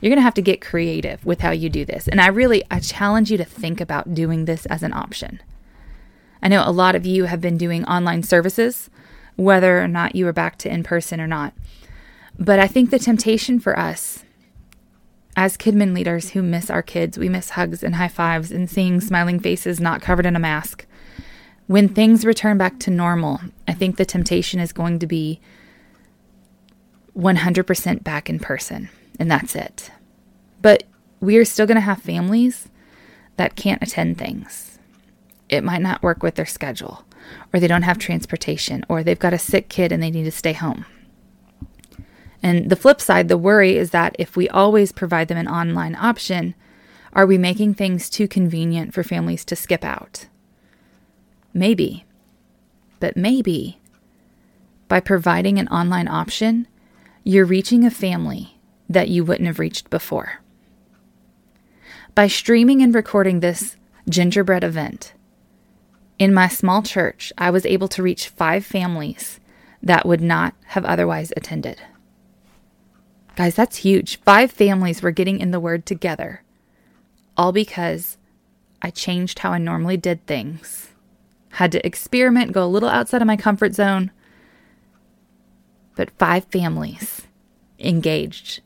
You're 0.00 0.10
going 0.10 0.18
to 0.18 0.22
have 0.22 0.34
to 0.34 0.42
get 0.42 0.60
creative 0.60 1.24
with 1.24 1.40
how 1.40 1.50
you 1.50 1.68
do 1.68 1.84
this. 1.84 2.06
And 2.06 2.20
I 2.20 2.28
really 2.28 2.62
I 2.70 2.80
challenge 2.80 3.30
you 3.30 3.38
to 3.38 3.44
think 3.44 3.80
about 3.80 4.14
doing 4.14 4.44
this 4.44 4.66
as 4.66 4.82
an 4.82 4.92
option. 4.92 5.40
I 6.42 6.48
know 6.48 6.62
a 6.64 6.70
lot 6.70 6.94
of 6.94 7.06
you 7.06 7.24
have 7.24 7.40
been 7.40 7.56
doing 7.56 7.84
online 7.86 8.22
services 8.22 8.90
whether 9.36 9.82
or 9.82 9.88
not 9.88 10.14
you 10.14 10.26
are 10.26 10.32
back 10.32 10.58
to 10.58 10.72
in 10.72 10.82
person 10.82 11.20
or 11.20 11.26
not. 11.26 11.52
But 12.38 12.58
I 12.58 12.66
think 12.66 12.90
the 12.90 12.98
temptation 12.98 13.60
for 13.60 13.78
us 13.78 14.24
as 15.36 15.58
Kidmin 15.58 15.94
leaders 15.94 16.30
who 16.30 16.42
miss 16.42 16.70
our 16.70 16.82
kids, 16.82 17.18
we 17.18 17.28
miss 17.28 17.50
hugs 17.50 17.82
and 17.82 17.96
high 17.96 18.08
fives 18.08 18.50
and 18.50 18.70
seeing 18.70 19.02
smiling 19.02 19.38
faces 19.38 19.78
not 19.78 20.00
covered 20.00 20.24
in 20.24 20.34
a 20.34 20.40
mask. 20.40 20.86
When 21.66 21.88
things 21.88 22.24
return 22.24 22.56
back 22.56 22.78
to 22.80 22.90
normal, 22.90 23.40
I 23.68 23.74
think 23.74 23.96
the 23.96 24.06
temptation 24.06 24.60
is 24.60 24.72
going 24.72 24.98
to 25.00 25.06
be 25.06 25.40
100% 27.18 28.02
back 28.02 28.30
in 28.30 28.38
person, 28.38 28.88
and 29.18 29.30
that's 29.30 29.54
it. 29.54 29.90
But 30.62 30.84
we 31.20 31.36
are 31.36 31.44
still 31.44 31.66
going 31.66 31.76
to 31.76 31.80
have 31.82 32.00
families 32.00 32.68
that 33.36 33.56
can't 33.56 33.82
attend 33.82 34.16
things. 34.16 34.78
It 35.50 35.64
might 35.64 35.82
not 35.82 36.02
work 36.02 36.22
with 36.22 36.36
their 36.36 36.46
schedule, 36.46 37.04
or 37.52 37.60
they 37.60 37.68
don't 37.68 37.82
have 37.82 37.98
transportation, 37.98 38.84
or 38.88 39.02
they've 39.02 39.18
got 39.18 39.34
a 39.34 39.38
sick 39.38 39.68
kid 39.68 39.92
and 39.92 40.02
they 40.02 40.10
need 40.10 40.24
to 40.24 40.30
stay 40.30 40.54
home. 40.54 40.86
And 42.46 42.70
the 42.70 42.76
flip 42.76 43.00
side, 43.00 43.26
the 43.26 43.36
worry 43.36 43.76
is 43.76 43.90
that 43.90 44.14
if 44.20 44.36
we 44.36 44.48
always 44.48 44.92
provide 44.92 45.26
them 45.26 45.36
an 45.36 45.48
online 45.48 45.96
option, 45.96 46.54
are 47.12 47.26
we 47.26 47.38
making 47.38 47.74
things 47.74 48.08
too 48.08 48.28
convenient 48.28 48.94
for 48.94 49.02
families 49.02 49.44
to 49.46 49.56
skip 49.56 49.82
out? 49.82 50.28
Maybe. 51.52 52.04
But 53.00 53.16
maybe 53.16 53.80
by 54.86 55.00
providing 55.00 55.58
an 55.58 55.66
online 55.66 56.06
option, 56.06 56.68
you're 57.24 57.44
reaching 57.44 57.84
a 57.84 57.90
family 57.90 58.60
that 58.88 59.08
you 59.08 59.24
wouldn't 59.24 59.48
have 59.48 59.58
reached 59.58 59.90
before. 59.90 60.40
By 62.14 62.28
streaming 62.28 62.80
and 62.80 62.94
recording 62.94 63.40
this 63.40 63.76
gingerbread 64.08 64.62
event, 64.62 65.14
in 66.16 66.32
my 66.32 66.46
small 66.46 66.82
church, 66.82 67.32
I 67.36 67.50
was 67.50 67.66
able 67.66 67.88
to 67.88 68.04
reach 68.04 68.28
five 68.28 68.64
families 68.64 69.40
that 69.82 70.06
would 70.06 70.20
not 70.20 70.54
have 70.66 70.84
otherwise 70.84 71.32
attended. 71.36 71.82
Guys, 73.36 73.54
that's 73.54 73.76
huge. 73.76 74.18
Five 74.22 74.50
families 74.50 75.02
were 75.02 75.10
getting 75.10 75.40
in 75.40 75.50
the 75.50 75.60
Word 75.60 75.84
together, 75.84 76.42
all 77.36 77.52
because 77.52 78.16
I 78.80 78.88
changed 78.90 79.40
how 79.40 79.52
I 79.52 79.58
normally 79.58 79.98
did 79.98 80.26
things. 80.26 80.88
Had 81.50 81.70
to 81.72 81.86
experiment, 81.86 82.52
go 82.52 82.64
a 82.64 82.66
little 82.66 82.88
outside 82.88 83.20
of 83.20 83.26
my 83.26 83.36
comfort 83.36 83.74
zone. 83.74 84.10
But 85.96 86.16
five 86.18 86.46
families 86.46 87.22
engaged, 87.78 88.62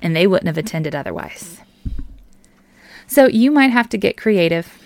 and 0.00 0.16
they 0.16 0.26
wouldn't 0.26 0.46
have 0.46 0.58
attended 0.58 0.94
otherwise. 0.94 1.60
So 3.06 3.26
you 3.26 3.50
might 3.50 3.70
have 3.70 3.88
to 3.90 3.98
get 3.98 4.16
creative. 4.16 4.78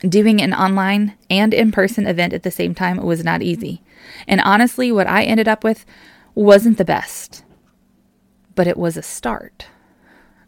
Doing 0.00 0.42
an 0.42 0.52
online 0.52 1.16
and 1.28 1.54
in 1.54 1.70
person 1.70 2.08
event 2.08 2.32
at 2.32 2.42
the 2.42 2.50
same 2.50 2.74
time 2.74 2.96
was 2.96 3.22
not 3.22 3.42
easy. 3.42 3.82
And 4.26 4.40
honestly, 4.40 4.90
what 4.90 5.06
I 5.06 5.22
ended 5.22 5.46
up 5.46 5.62
with 5.62 5.84
wasn't 6.34 6.78
the 6.78 6.84
best 6.84 7.44
but 8.60 8.66
it 8.66 8.76
was 8.76 8.98
a 8.98 9.02
start. 9.02 9.68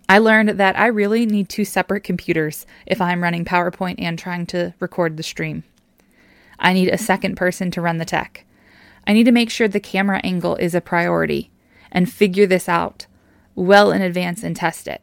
I 0.07 0.19
learned 0.19 0.59
that 0.61 0.79
I 0.79 0.89
really 0.89 1.25
need 1.25 1.49
two 1.49 1.65
separate 1.65 2.05
computers 2.05 2.67
if 2.85 3.01
I'm 3.01 3.23
running 3.23 3.43
PowerPoint 3.43 3.95
and 3.97 4.19
trying 4.19 4.45
to 4.49 4.75
record 4.81 5.17
the 5.17 5.23
stream. 5.23 5.65
I 6.59 6.75
need 6.75 6.91
a 6.91 6.99
second 6.99 7.39
person 7.39 7.71
to 7.71 7.81
run 7.81 7.97
the 7.97 8.05
tech. 8.05 8.45
I 9.07 9.15
need 9.15 9.25
to 9.25 9.33
make 9.33 9.49
sure 9.49 9.67
the 9.67 9.81
camera 9.81 10.21
angle 10.23 10.57
is 10.57 10.75
a 10.75 10.83
priority 10.83 11.51
and 11.91 12.13
figure 12.13 12.45
this 12.45 12.69
out 12.69 13.07
well 13.55 13.91
in 13.91 14.03
advance 14.03 14.43
and 14.43 14.55
test 14.55 14.87
it. 14.87 15.03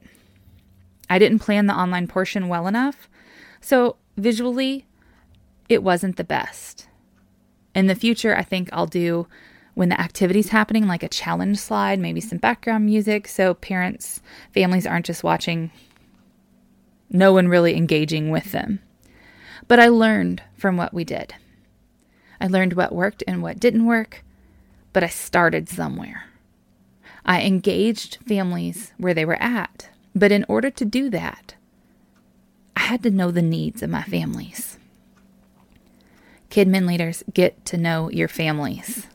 I 1.10 1.18
didn't 1.18 1.40
plan 1.40 1.66
the 1.66 1.74
online 1.74 2.06
portion 2.06 2.48
well 2.48 2.68
enough, 2.68 3.10
so 3.60 3.96
visually, 4.18 4.86
it 5.68 5.82
wasn't 5.82 6.18
the 6.18 6.24
best. 6.24 6.88
In 7.74 7.88
the 7.88 7.96
future, 7.96 8.38
I 8.38 8.44
think 8.44 8.70
I'll 8.72 8.86
do 8.86 9.26
when 9.74 9.90
the 9.90 10.00
activity's 10.00 10.50
happening, 10.50 10.88
like 10.88 11.04
a 11.04 11.10
challenge 11.10 11.58
slide, 11.58 12.00
maybe 12.00 12.22
some 12.22 12.38
background 12.38 12.86
music, 12.86 13.28
so 13.28 13.54
parents, 13.54 14.22
families 14.54 14.86
aren't 14.86 15.06
just 15.06 15.24
watching, 15.24 15.72
no 17.10 17.34
one 17.34 17.48
really 17.48 17.76
engaging 17.76 18.30
with 18.30 18.52
them. 18.52 18.80
But 19.68 19.80
I 19.80 19.88
learned 19.88 20.42
from 20.58 20.78
what 20.78 20.94
we 20.94 21.04
did. 21.04 21.34
I 22.42 22.48
learned 22.48 22.74
what 22.74 22.94
worked 22.94 23.24
and 23.28 23.42
what 23.42 23.60
didn't 23.60 23.86
work, 23.86 24.24
but 24.94 25.04
I 25.04 25.08
started 25.08 25.70
somewhere. 25.70 26.26
I 27.26 27.42
engaged 27.42 28.18
families 28.28 28.94
where 28.98 29.14
they 29.14 29.26
were 29.26 29.42
at, 29.42 29.90
but 30.16 30.32
in 30.32 30.46
order 30.48 30.70
to 30.72 30.86
do 30.86 31.10
that, 31.10 31.56
I 32.76 32.82
had 32.82 33.04
to 33.04 33.12
know 33.12 33.30
the 33.30 33.42
needs 33.42 33.84
of 33.84 33.90
my 33.90 34.04
families. 34.04 34.78
Kidmin 36.50 36.88
leaders 36.88 37.24
get 37.32 37.64
to 37.66 37.78
know 37.78 38.10
your 38.10 38.28
families. 38.28 39.06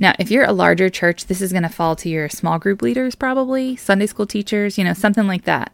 Now, 0.00 0.14
if 0.18 0.30
you're 0.30 0.44
a 0.44 0.52
larger 0.52 0.88
church, 0.88 1.26
this 1.26 1.42
is 1.42 1.50
going 1.50 1.64
to 1.64 1.68
fall 1.68 1.96
to 1.96 2.08
your 2.08 2.28
small 2.28 2.60
group 2.60 2.82
leaders, 2.82 3.16
probably, 3.16 3.74
Sunday 3.74 4.06
school 4.06 4.26
teachers, 4.26 4.78
you 4.78 4.84
know, 4.84 4.94
something 4.94 5.26
like 5.26 5.44
that. 5.44 5.72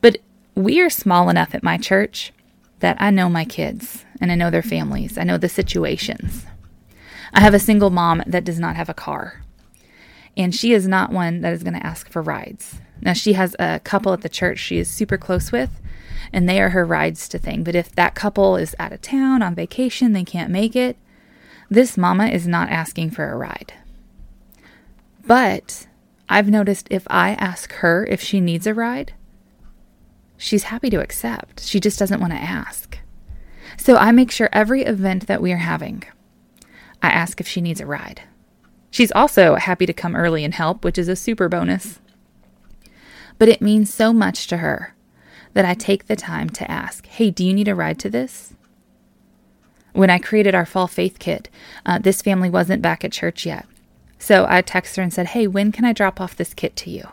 But 0.00 0.18
we 0.54 0.80
are 0.80 0.88
small 0.88 1.28
enough 1.28 1.52
at 1.54 1.64
my 1.64 1.76
church 1.76 2.32
that 2.78 2.96
I 3.00 3.10
know 3.10 3.28
my 3.28 3.44
kids 3.44 4.04
and 4.20 4.30
I 4.30 4.36
know 4.36 4.50
their 4.50 4.62
families, 4.62 5.18
I 5.18 5.24
know 5.24 5.36
the 5.36 5.48
situations. 5.48 6.46
I 7.32 7.40
have 7.40 7.54
a 7.54 7.58
single 7.58 7.90
mom 7.90 8.22
that 8.26 8.44
does 8.44 8.60
not 8.60 8.76
have 8.76 8.88
a 8.88 8.94
car, 8.94 9.42
and 10.36 10.54
she 10.54 10.72
is 10.72 10.86
not 10.86 11.12
one 11.12 11.40
that 11.40 11.52
is 11.52 11.62
going 11.62 11.74
to 11.74 11.86
ask 11.86 12.08
for 12.08 12.22
rides. 12.22 12.76
Now, 13.02 13.12
she 13.12 13.34
has 13.34 13.56
a 13.58 13.80
couple 13.80 14.12
at 14.12 14.22
the 14.22 14.28
church 14.28 14.58
she 14.58 14.78
is 14.78 14.88
super 14.88 15.18
close 15.18 15.50
with, 15.50 15.82
and 16.32 16.48
they 16.48 16.60
are 16.60 16.70
her 16.70 16.84
rides 16.84 17.28
to 17.28 17.38
thing. 17.38 17.64
But 17.64 17.74
if 17.74 17.94
that 17.96 18.14
couple 18.14 18.56
is 18.56 18.76
out 18.78 18.92
of 18.92 19.02
town 19.02 19.42
on 19.42 19.54
vacation, 19.54 20.12
they 20.12 20.24
can't 20.24 20.50
make 20.50 20.76
it, 20.76 20.96
this 21.70 21.96
mama 21.96 22.26
is 22.28 22.46
not 22.46 22.70
asking 22.70 23.10
for 23.10 23.30
a 23.30 23.36
ride. 23.36 23.72
But 25.26 25.86
I've 26.28 26.48
noticed 26.48 26.88
if 26.90 27.06
I 27.08 27.30
ask 27.30 27.72
her 27.74 28.06
if 28.06 28.20
she 28.20 28.40
needs 28.40 28.66
a 28.66 28.74
ride, 28.74 29.14
she's 30.36 30.64
happy 30.64 30.90
to 30.90 31.00
accept. 31.00 31.60
She 31.60 31.80
just 31.80 31.98
doesn't 31.98 32.20
want 32.20 32.32
to 32.32 32.38
ask. 32.38 32.98
So 33.76 33.96
I 33.96 34.12
make 34.12 34.30
sure 34.30 34.48
every 34.52 34.82
event 34.82 35.26
that 35.26 35.42
we 35.42 35.52
are 35.52 35.58
having, 35.58 36.04
I 37.02 37.08
ask 37.08 37.40
if 37.40 37.48
she 37.48 37.60
needs 37.60 37.80
a 37.80 37.86
ride. 37.86 38.22
She's 38.90 39.12
also 39.12 39.56
happy 39.56 39.86
to 39.86 39.92
come 39.92 40.16
early 40.16 40.44
and 40.44 40.54
help, 40.54 40.84
which 40.84 40.98
is 40.98 41.08
a 41.08 41.16
super 41.16 41.48
bonus. 41.48 42.00
But 43.38 43.48
it 43.48 43.60
means 43.60 43.92
so 43.92 44.12
much 44.12 44.46
to 44.46 44.58
her 44.58 44.94
that 45.52 45.64
I 45.64 45.74
take 45.74 46.06
the 46.06 46.16
time 46.16 46.48
to 46.50 46.70
ask, 46.70 47.06
Hey, 47.06 47.30
do 47.30 47.44
you 47.44 47.52
need 47.52 47.68
a 47.68 47.74
ride 47.74 47.98
to 48.00 48.10
this? 48.10 48.54
When 49.96 50.10
I 50.10 50.18
created 50.18 50.54
our 50.54 50.66
fall 50.66 50.86
faith 50.86 51.18
kit, 51.18 51.48
uh, 51.84 51.98
this 51.98 52.22
family 52.22 52.50
wasn't 52.50 52.82
back 52.82 53.04
at 53.04 53.12
church 53.12 53.46
yet. 53.46 53.66
So 54.18 54.46
I 54.48 54.62
texted 54.62 54.96
her 54.96 55.02
and 55.02 55.12
said, 55.12 55.28
Hey, 55.28 55.46
when 55.46 55.72
can 55.72 55.84
I 55.84 55.92
drop 55.92 56.20
off 56.20 56.36
this 56.36 56.54
kit 56.54 56.76
to 56.76 56.90
you? 56.90 57.08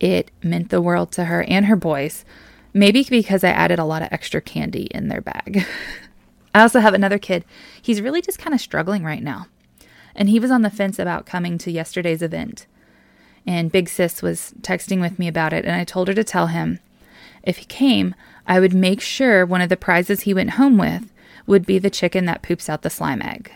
It 0.00 0.30
meant 0.42 0.70
the 0.70 0.82
world 0.82 1.12
to 1.12 1.24
her 1.24 1.42
and 1.44 1.66
her 1.66 1.76
boys, 1.76 2.24
maybe 2.72 3.04
because 3.08 3.42
I 3.42 3.50
added 3.50 3.78
a 3.78 3.84
lot 3.84 4.02
of 4.02 4.08
extra 4.12 4.40
candy 4.40 4.84
in 4.90 5.08
their 5.08 5.20
bag. 5.20 5.66
I 6.54 6.62
also 6.62 6.80
have 6.80 6.94
another 6.94 7.18
kid. 7.18 7.44
He's 7.80 8.00
really 8.00 8.22
just 8.22 8.38
kind 8.38 8.54
of 8.54 8.60
struggling 8.60 9.04
right 9.04 9.22
now 9.22 9.46
and 10.18 10.28
he 10.28 10.40
was 10.40 10.50
on 10.50 10.62
the 10.62 10.68
fence 10.68 10.98
about 10.98 11.24
coming 11.24 11.56
to 11.58 11.70
yesterday's 11.70 12.22
event. 12.22 12.66
And 13.46 13.72
Big 13.72 13.88
Sis 13.88 14.20
was 14.20 14.52
texting 14.60 15.00
with 15.00 15.18
me 15.18 15.28
about 15.28 15.52
it, 15.52 15.64
and 15.64 15.74
I 15.74 15.84
told 15.84 16.08
her 16.08 16.14
to 16.14 16.24
tell 16.24 16.48
him 16.48 16.80
if 17.44 17.58
he 17.58 17.64
came, 17.64 18.14
I 18.46 18.58
would 18.58 18.74
make 18.74 19.00
sure 19.00 19.46
one 19.46 19.60
of 19.60 19.68
the 19.68 19.76
prizes 19.76 20.22
he 20.22 20.34
went 20.34 20.50
home 20.50 20.76
with 20.76 21.10
would 21.48 21.66
be 21.66 21.78
the 21.78 21.90
chicken 21.90 22.24
that 22.26 22.42
poops 22.42 22.68
out 22.68 22.82
the 22.82 22.90
slime 22.90 23.22
egg. 23.22 23.52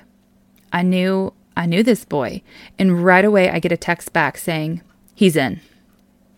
I 0.72 0.82
knew 0.82 1.32
I 1.56 1.66
knew 1.66 1.82
this 1.82 2.04
boy, 2.04 2.42
and 2.78 3.04
right 3.04 3.25
away 3.25 3.50
I 3.50 3.58
get 3.58 3.72
a 3.72 3.76
text 3.76 4.12
back 4.12 4.38
saying, 4.38 4.80
He's 5.14 5.37
in. 5.37 5.61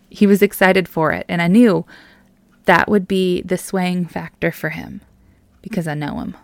He 0.09 0.27
was 0.27 0.41
excited 0.41 0.87
for 0.87 1.11
it, 1.13 1.25
and 1.29 1.41
I 1.41 1.47
knew 1.47 1.85
that 2.65 2.89
would 2.89 3.07
be 3.07 3.41
the 3.41 3.57
swaying 3.57 4.07
factor 4.07 4.51
for 4.51 4.69
him 4.69 5.01
because 5.61 5.87
I 5.87 5.93
know 5.93 6.19
him. 6.19 6.35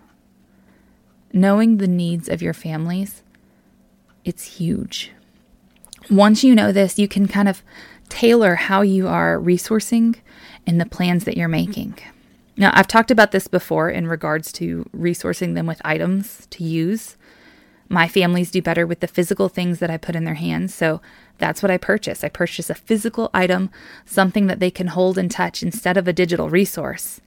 Knowing 1.34 1.78
the 1.78 1.88
needs 1.88 2.30
of 2.30 2.42
your 2.42 2.54
families 2.54 3.24
it's 4.24 4.58
huge. 4.58 5.12
Once 6.10 6.44
you 6.44 6.54
know 6.56 6.72
this, 6.72 7.00
you 7.00 7.08
can 7.08 7.28
kind 7.28 7.48
of 7.48 7.64
tailor 8.10 8.56
how 8.56 8.82
you 8.82 9.08
are 9.08 9.40
resourcing 9.40 10.16
and 10.68 10.80
the 10.80 10.86
plans 10.86 11.24
that 11.24 11.38
you're 11.38 11.48
making. 11.48 11.98
Now, 12.62 12.70
I've 12.76 12.88
talked 12.88 13.10
about 13.10 13.32
this 13.32 13.48
before 13.48 13.90
in 13.90 14.06
regards 14.06 14.52
to 14.52 14.88
resourcing 14.96 15.56
them 15.56 15.66
with 15.66 15.82
items 15.84 16.46
to 16.52 16.64
use. 16.64 17.18
My 17.90 18.08
families 18.08 18.52
do 18.52 18.62
better 18.62 18.86
with 18.86 19.00
the 19.00 19.08
physical 19.08 19.50
things 19.50 19.80
that 19.80 19.90
I 19.90 19.98
put 19.98 20.16
in 20.16 20.26
their 20.26 20.36
hands, 20.36 20.72
so 20.72 21.02
that's 21.40 21.64
what 21.64 21.72
I 21.72 21.80
purchase. 21.80 22.24
I 22.24 22.30
purchase 22.30 22.70
a 22.70 22.76
physical 22.76 23.32
item, 23.34 23.72
something 24.06 24.46
that 24.46 24.60
they 24.60 24.70
can 24.70 24.86
hold 24.86 25.18
and 25.18 25.32
touch 25.32 25.64
instead 25.64 25.98
of 25.98 26.08
a 26.08 26.14
digital 26.14 26.52
resource. 26.52 27.20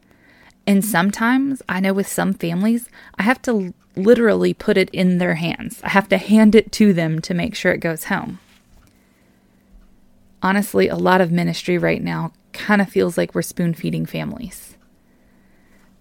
And 0.69 0.85
sometimes 0.85 1.63
I 1.69 1.81
know 1.81 1.93
with 1.93 2.07
some 2.07 2.33
families, 2.35 2.89
I 3.19 3.25
have 3.25 3.43
to 3.43 3.75
literally 3.97 4.55
put 4.55 4.77
it 4.77 4.89
in 4.91 5.19
their 5.19 5.35
hands. 5.35 5.81
I 5.83 5.89
have 5.89 6.09
to 6.11 6.17
hand 6.17 6.55
it 6.55 6.71
to 6.73 6.93
them 6.93 7.21
to 7.23 7.35
make 7.35 7.57
sure 7.57 7.73
it 7.73 7.79
goes 7.79 8.05
home. 8.05 8.39
Honestly, 10.45 10.87
a 10.87 10.95
lot 10.95 11.21
of 11.21 11.33
ministry 11.33 11.77
right 11.77 12.01
now 12.01 12.33
kind 12.53 12.81
of 12.81 12.89
feels 12.89 13.19
like 13.19 13.35
we're 13.35 13.43
spoon 13.43 13.75
feeding 13.75 14.07
families. 14.07 14.74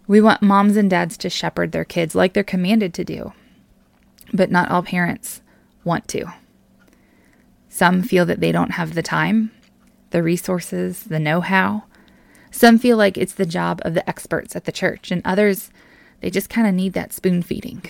We 0.07 0.19
want 0.19 0.41
moms 0.41 0.75
and 0.75 0.89
dads 0.89 1.17
to 1.17 1.29
shepherd 1.29 1.71
their 1.71 1.85
kids 1.85 2.13
like 2.13 2.33
they're 2.33 2.43
commanded 2.43 2.93
to 2.95 3.05
do, 3.05 3.33
but 4.33 4.51
not 4.51 4.69
all 4.69 4.83
parents 4.83 5.41
want 5.83 6.07
to. 6.09 6.25
Some 7.69 8.03
feel 8.03 8.25
that 8.25 8.39
they 8.39 8.51
don't 8.51 8.71
have 8.71 8.93
the 8.93 9.01
time, 9.01 9.51
the 10.11 10.21
resources, 10.21 11.03
the 11.03 11.19
know 11.19 11.41
how. 11.41 11.83
Some 12.51 12.77
feel 12.77 12.97
like 12.97 13.17
it's 13.17 13.33
the 13.33 13.45
job 13.45 13.81
of 13.83 13.93
the 13.93 14.07
experts 14.07 14.55
at 14.55 14.65
the 14.65 14.71
church, 14.71 15.09
and 15.09 15.21
others 15.25 15.71
they 16.19 16.29
just 16.29 16.49
kind 16.49 16.67
of 16.67 16.73
need 16.73 16.93
that 16.93 17.13
spoon 17.13 17.41
feeding. 17.41 17.83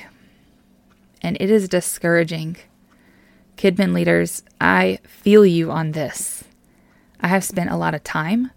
And 1.22 1.36
it 1.40 1.50
is 1.50 1.68
discouraging. 1.68 2.58
Kidmin 3.58 3.94
leaders, 3.94 4.44
I 4.62 5.00
feel 5.04 5.46
you 5.46 5.72
on 5.72 5.92
this. 5.92 6.44
I 7.20 7.28
have 7.28 7.44
spent 7.44 7.70
a 7.70 7.78
lot 7.78 7.94
of 7.94 8.04
time, 8.04 8.52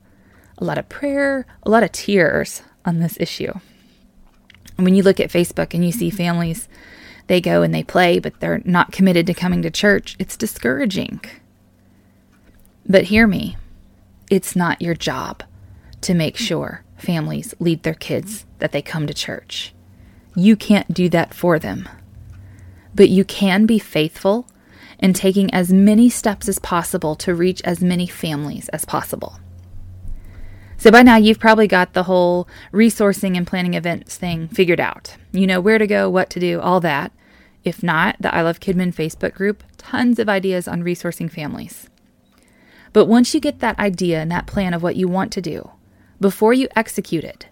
a 0.58 0.64
lot 0.64 0.78
of 0.78 0.88
prayer, 0.88 1.46
a 1.62 1.70
lot 1.70 1.82
of 1.82 1.92
tears 1.92 2.62
on 2.86 3.00
this 3.00 3.16
issue. 3.20 3.52
when 4.76 4.94
you 4.94 5.02
look 5.02 5.18
at 5.20 5.30
Facebook 5.30 5.74
and 5.74 5.84
you 5.84 5.92
see 5.92 6.08
mm-hmm. 6.08 6.16
families, 6.16 6.68
they 7.26 7.40
go 7.40 7.62
and 7.62 7.74
they 7.74 7.82
play, 7.82 8.18
but 8.18 8.38
they're 8.40 8.62
not 8.64 8.92
committed 8.92 9.26
to 9.26 9.34
coming 9.34 9.62
to 9.62 9.70
church, 9.70 10.16
it's 10.18 10.36
discouraging. 10.36 11.20
But 12.86 13.04
hear 13.04 13.26
me, 13.26 13.56
it's 14.30 14.54
not 14.54 14.82
your 14.82 14.94
job 14.94 15.42
to 16.02 16.14
make 16.14 16.34
mm-hmm. 16.36 16.44
sure 16.44 16.84
families 16.96 17.54
lead 17.58 17.82
their 17.82 17.94
kids 17.94 18.46
that 18.58 18.72
they 18.72 18.82
come 18.82 19.06
to 19.06 19.14
church. 19.14 19.74
You 20.34 20.56
can't 20.56 20.92
do 20.92 21.08
that 21.08 21.34
for 21.34 21.58
them. 21.58 21.88
But 22.94 23.08
you 23.08 23.24
can 23.24 23.66
be 23.66 23.78
faithful 23.78 24.46
in 24.98 25.12
taking 25.12 25.52
as 25.52 25.72
many 25.72 26.08
steps 26.08 26.48
as 26.48 26.58
possible 26.58 27.14
to 27.16 27.34
reach 27.34 27.60
as 27.62 27.82
many 27.82 28.06
families 28.06 28.68
as 28.70 28.84
possible. 28.84 29.38
So 30.78 30.90
by 30.90 31.02
now, 31.02 31.16
you've 31.16 31.40
probably 31.40 31.66
got 31.66 31.94
the 31.94 32.02
whole 32.02 32.46
resourcing 32.72 33.36
and 33.36 33.46
planning 33.46 33.74
events 33.74 34.16
thing 34.16 34.48
figured 34.48 34.80
out. 34.80 35.16
You 35.32 35.46
know 35.46 35.60
where 35.60 35.78
to 35.78 35.86
go, 35.86 36.10
what 36.10 36.30
to 36.30 36.40
do, 36.40 36.60
all 36.60 36.80
that. 36.80 37.12
If 37.64 37.82
not, 37.82 38.16
the 38.20 38.32
I 38.34 38.42
Love 38.42 38.60
Kidmin 38.60 38.94
Facebook 38.94 39.34
group, 39.34 39.64
tons 39.78 40.18
of 40.18 40.28
ideas 40.28 40.68
on 40.68 40.84
resourcing 40.84 41.30
families. 41.30 41.88
But 42.92 43.06
once 43.06 43.34
you 43.34 43.40
get 43.40 43.60
that 43.60 43.78
idea 43.78 44.20
and 44.20 44.30
that 44.30 44.46
plan 44.46 44.72
of 44.72 44.82
what 44.82 44.96
you 44.96 45.08
want 45.08 45.32
to 45.32 45.40
do, 45.40 45.70
before 46.20 46.54
you 46.54 46.68
execute 46.76 47.24
it, 47.24 47.46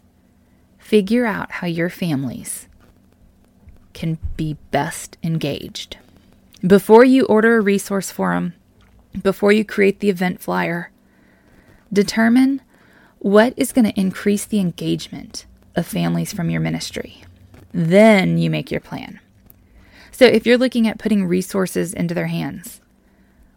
figure 0.79 1.27
out 1.27 1.51
how 1.51 1.67
your 1.67 1.91
families 1.91 2.69
can 3.93 4.19
be 4.37 4.57
best 4.71 5.17
engaged. 5.23 5.97
Before 6.67 7.05
you 7.05 7.25
order 7.27 7.57
a 7.57 7.61
resource 7.61 8.11
forum, 8.11 8.55
before 9.23 9.53
you 9.53 9.65
create 9.65 10.01
the 10.01 10.11
event 10.11 10.41
flyer, 10.41 10.91
determine 11.93 12.63
what 13.25 13.55
is 13.57 13.73
going 13.73 13.87
to 13.87 13.99
increase 13.99 14.45
the 14.45 14.61
engagement 14.61 15.47
of 15.77 15.87
families 15.87 16.31
from 16.31 16.51
your 16.51 16.61
ministry. 16.61 17.25
Then 17.73 18.37
you 18.37 18.51
make 18.51 18.71
your 18.71 18.83
plan. 18.83 19.19
So, 20.13 20.27
if 20.27 20.45
you're 20.45 20.59
looking 20.59 20.87
at 20.87 20.99
putting 20.99 21.25
resources 21.25 21.95
into 21.95 22.13
their 22.13 22.27
hands, 22.27 22.83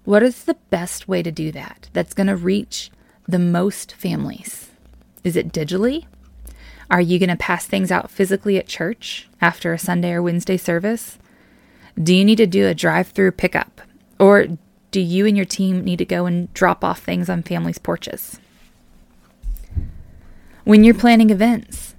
what 0.06 0.24
is 0.24 0.46
the 0.46 0.56
best 0.70 1.10
way 1.10 1.22
to 1.22 1.34
do 1.34 1.52
that 1.52 1.90
that's 1.92 2.14
going 2.14 2.28
to 2.28 2.36
reach 2.38 2.92
the 3.28 3.40
most 3.40 3.92
families? 3.92 4.70
Is 5.26 5.36
it 5.36 5.52
digitally? 5.52 6.06
Are 6.90 7.02
you 7.02 7.20
going 7.20 7.28
to 7.28 7.36
pass 7.36 7.66
things 7.66 7.92
out 7.92 8.10
physically 8.10 8.58
at 8.58 8.68
church 8.68 9.28
after 9.42 9.74
a 9.74 9.78
Sunday 9.78 10.14
or 10.14 10.24
Wednesday 10.24 10.56
service? 10.56 11.20
Do 12.02 12.16
you 12.16 12.24
need 12.24 12.38
to 12.38 12.48
do 12.48 12.68
a 12.68 12.74
drive 12.74 13.10
through 13.10 13.34
pickup? 13.34 13.82
Or 14.18 14.48
do 14.92 15.02
you 15.02 15.26
and 15.26 15.36
your 15.36 15.46
team 15.46 15.84
need 15.84 15.98
to 15.98 16.06
go 16.06 16.26
and 16.26 16.54
drop 16.54 16.86
off 16.86 17.02
things 17.02 17.30
on 17.30 17.44
families' 17.44 17.80
porches? 17.80 18.40
When 20.68 20.84
you're 20.84 20.96
planning 20.96 21.30
events, 21.30 21.96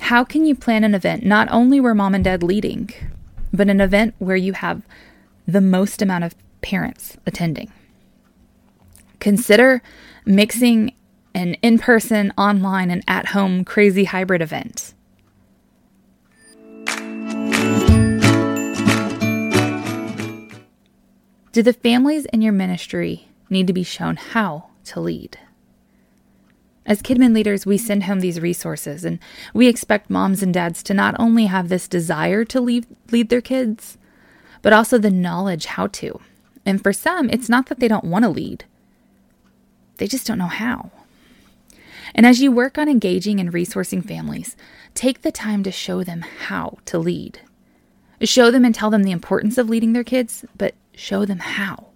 how 0.00 0.24
can 0.24 0.46
you 0.46 0.54
plan 0.54 0.84
an 0.84 0.94
event 0.94 1.26
not 1.26 1.48
only 1.50 1.80
where 1.80 1.94
mom 1.94 2.14
and 2.14 2.24
dad 2.24 2.42
leading, 2.42 2.88
but 3.52 3.68
an 3.68 3.78
event 3.78 4.14
where 4.18 4.36
you 4.36 4.54
have 4.54 4.86
the 5.46 5.60
most 5.60 6.00
amount 6.00 6.24
of 6.24 6.34
parents 6.62 7.18
attending? 7.26 7.70
Consider 9.20 9.82
mixing 10.24 10.94
an 11.34 11.56
in 11.60 11.78
person, 11.78 12.32
online, 12.38 12.90
and 12.90 13.04
at 13.06 13.26
home 13.26 13.66
crazy 13.66 14.04
hybrid 14.04 14.40
event. 14.40 14.94
Do 21.52 21.62
the 21.62 21.74
families 21.74 22.24
in 22.32 22.40
your 22.40 22.54
ministry 22.54 23.28
need 23.50 23.66
to 23.66 23.74
be 23.74 23.82
shown 23.82 24.16
how 24.16 24.70
to 24.84 25.00
lead? 25.00 25.38
As 26.88 27.02
Kidmin 27.02 27.34
leaders, 27.34 27.66
we 27.66 27.76
send 27.76 28.04
home 28.04 28.20
these 28.20 28.40
resources, 28.40 29.04
and 29.04 29.18
we 29.52 29.68
expect 29.68 30.08
moms 30.08 30.42
and 30.42 30.54
dads 30.54 30.82
to 30.84 30.94
not 30.94 31.14
only 31.18 31.44
have 31.44 31.68
this 31.68 31.86
desire 31.86 32.46
to 32.46 32.62
lead, 32.62 32.86
lead 33.12 33.28
their 33.28 33.42
kids, 33.42 33.98
but 34.62 34.72
also 34.72 34.96
the 34.96 35.10
knowledge 35.10 35.66
how 35.66 35.88
to. 35.88 36.18
And 36.64 36.82
for 36.82 36.94
some, 36.94 37.28
it's 37.28 37.50
not 37.50 37.66
that 37.66 37.78
they 37.78 37.88
don't 37.88 38.06
want 38.06 38.24
to 38.24 38.30
lead, 38.30 38.64
they 39.98 40.06
just 40.06 40.26
don't 40.26 40.38
know 40.38 40.46
how. 40.46 40.90
And 42.14 42.24
as 42.24 42.40
you 42.40 42.50
work 42.50 42.78
on 42.78 42.88
engaging 42.88 43.38
and 43.38 43.52
resourcing 43.52 44.02
families, 44.02 44.56
take 44.94 45.20
the 45.20 45.30
time 45.30 45.62
to 45.64 45.70
show 45.70 46.02
them 46.02 46.22
how 46.22 46.78
to 46.86 46.98
lead. 46.98 47.40
Show 48.22 48.50
them 48.50 48.64
and 48.64 48.74
tell 48.74 48.88
them 48.88 49.02
the 49.02 49.10
importance 49.10 49.58
of 49.58 49.68
leading 49.68 49.92
their 49.92 50.04
kids, 50.04 50.42
but 50.56 50.74
show 50.94 51.26
them 51.26 51.40
how. 51.40 51.88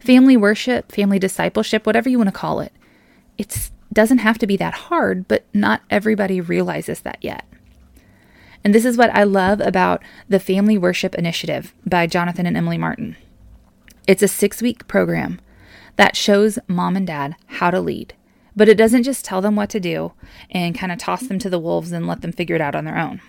Family 0.00 0.36
worship, 0.36 0.90
family 0.90 1.18
discipleship, 1.18 1.84
whatever 1.84 2.08
you 2.08 2.16
want 2.16 2.28
to 2.28 2.32
call 2.32 2.60
it, 2.60 2.72
it 3.36 3.70
doesn't 3.94 4.18
have 4.18 4.38
to 4.38 4.46
be 4.46 4.56
that 4.58 4.74
hard, 4.74 5.26
but 5.28 5.44
not 5.54 5.82
everybody 5.88 6.40
realizes 6.40 7.00
that 7.00 7.18
yet. 7.20 7.46
And 8.62 8.74
this 8.74 8.84
is 8.84 8.96
what 8.96 9.10
I 9.10 9.24
love 9.24 9.60
about 9.60 10.02
the 10.28 10.40
Family 10.40 10.78
Worship 10.78 11.14
Initiative 11.14 11.74
by 11.86 12.06
Jonathan 12.06 12.46
and 12.46 12.56
Emily 12.56 12.78
Martin. 12.78 13.16
It's 14.06 14.22
a 14.22 14.28
six 14.28 14.60
week 14.60 14.88
program 14.88 15.40
that 15.96 16.16
shows 16.16 16.58
mom 16.66 16.96
and 16.96 17.06
dad 17.06 17.36
how 17.46 17.70
to 17.70 17.80
lead 17.80 18.14
But 18.56 18.68
it 18.68 18.76
doesn't 18.76 19.02
just 19.02 19.24
tell 19.24 19.40
them 19.40 19.56
what 19.56 19.70
to 19.70 19.80
do 19.80 20.12
and 20.50 20.78
kind 20.78 20.92
of 20.92 20.98
toss 20.98 21.26
them 21.26 21.38
to 21.40 21.50
the 21.50 21.58
wolves 21.58 21.92
and 21.92 22.06
let 22.06 22.20
them 22.20 22.32
figure 22.32 22.56
it 22.56 22.62
out 22.62 22.74
on 22.74 22.84
their 22.84 22.98
own. 22.98 23.20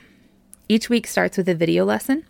Each 0.67 0.89
week 0.89 1.07
starts 1.07 1.37
with 1.37 1.49
a 1.49 1.55
video 1.55 1.85
lesson, 1.85 2.25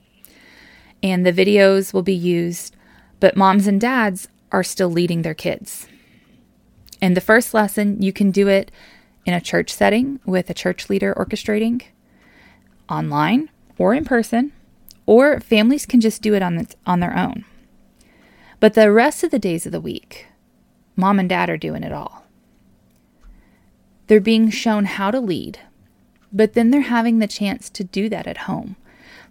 and 1.03 1.25
the 1.25 1.33
videos 1.33 1.93
will 1.93 2.03
be 2.03 2.13
used, 2.13 2.75
but 3.19 3.37
moms 3.37 3.67
and 3.67 3.79
dads 3.79 4.27
are 4.51 4.63
still 4.63 4.89
leading 4.89 5.21
their 5.21 5.33
kids. 5.33 5.87
And 7.01 7.15
the 7.15 7.21
first 7.21 7.53
lesson, 7.53 8.01
you 8.01 8.13
can 8.13 8.31
do 8.31 8.47
it 8.47 8.71
in 9.25 9.33
a 9.33 9.41
church 9.41 9.73
setting 9.73 10.19
with 10.25 10.49
a 10.49 10.53
church 10.53 10.89
leader 10.89 11.13
orchestrating, 11.17 11.81
online 12.89 13.49
or 13.77 13.93
in 13.93 14.05
person, 14.05 14.51
or 15.05 15.39
families 15.39 15.85
can 15.85 15.99
just 15.99 16.21
do 16.21 16.33
it 16.33 16.41
on, 16.41 16.67
on 16.85 16.99
their 16.99 17.15
own. 17.17 17.45
But 18.59 18.73
the 18.73 18.91
rest 18.91 19.23
of 19.23 19.31
the 19.31 19.39
days 19.39 19.65
of 19.65 19.71
the 19.71 19.81
week, 19.81 20.27
mom 20.95 21.19
and 21.19 21.29
dad 21.29 21.49
are 21.49 21.57
doing 21.57 21.83
it 21.83 21.91
all. 21.91 22.23
They're 24.07 24.19
being 24.19 24.49
shown 24.49 24.85
how 24.85 25.11
to 25.11 25.19
lead, 25.19 25.59
but 26.31 26.53
then 26.53 26.71
they're 26.71 26.81
having 26.81 27.19
the 27.19 27.27
chance 27.27 27.69
to 27.71 27.83
do 27.83 28.07
that 28.09 28.27
at 28.27 28.37
home, 28.37 28.75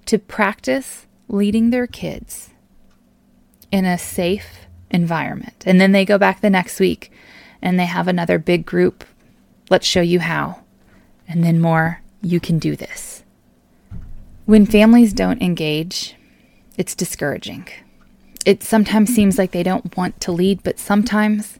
to 0.06 0.18
practice 0.18 1.06
leading 1.28 1.70
their 1.70 1.86
kids 1.86 2.50
in 3.70 3.84
a 3.84 3.98
safe 3.98 4.66
environment. 4.90 5.64
And 5.66 5.80
then 5.80 5.92
they 5.92 6.04
go 6.04 6.18
back 6.18 6.40
the 6.40 6.50
next 6.50 6.78
week 6.78 7.10
and 7.64 7.80
they 7.80 7.86
have 7.86 8.06
another 8.06 8.38
big 8.38 8.66
group. 8.66 9.04
Let's 9.70 9.86
show 9.86 10.02
you 10.02 10.20
how. 10.20 10.62
And 11.26 11.42
then 11.42 11.60
more, 11.60 12.02
you 12.22 12.38
can 12.38 12.58
do 12.58 12.76
this. 12.76 13.24
When 14.44 14.66
families 14.66 15.14
don't 15.14 15.42
engage, 15.42 16.14
it's 16.76 16.94
discouraging. 16.94 17.66
It 18.44 18.62
sometimes 18.62 19.14
seems 19.14 19.38
like 19.38 19.52
they 19.52 19.62
don't 19.62 19.96
want 19.96 20.20
to 20.20 20.32
lead, 20.32 20.62
but 20.62 20.78
sometimes 20.78 21.58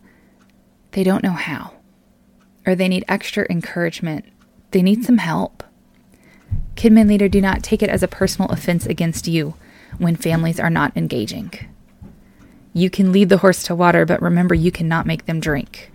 they 0.92 1.02
don't 1.02 1.24
know 1.24 1.32
how. 1.32 1.72
Or 2.66 2.74
they 2.74 2.88
need 2.88 3.06
extra 3.08 3.46
encouragement. 3.48 4.26
They 4.72 4.82
need 4.82 5.04
some 5.04 5.18
help. 5.18 5.64
Kidmin 6.76 7.08
leader, 7.08 7.28
do 7.28 7.40
not 7.40 7.62
take 7.62 7.82
it 7.82 7.88
as 7.88 8.02
a 8.02 8.08
personal 8.08 8.50
offense 8.50 8.84
against 8.84 9.26
you 9.26 9.54
when 9.96 10.16
families 10.16 10.60
are 10.60 10.70
not 10.70 10.94
engaging. 10.96 11.52
You 12.74 12.90
can 12.90 13.12
lead 13.12 13.30
the 13.30 13.38
horse 13.38 13.62
to 13.64 13.74
water, 13.74 14.04
but 14.04 14.20
remember, 14.20 14.54
you 14.54 14.70
cannot 14.70 15.06
make 15.06 15.24
them 15.24 15.40
drink. 15.40 15.90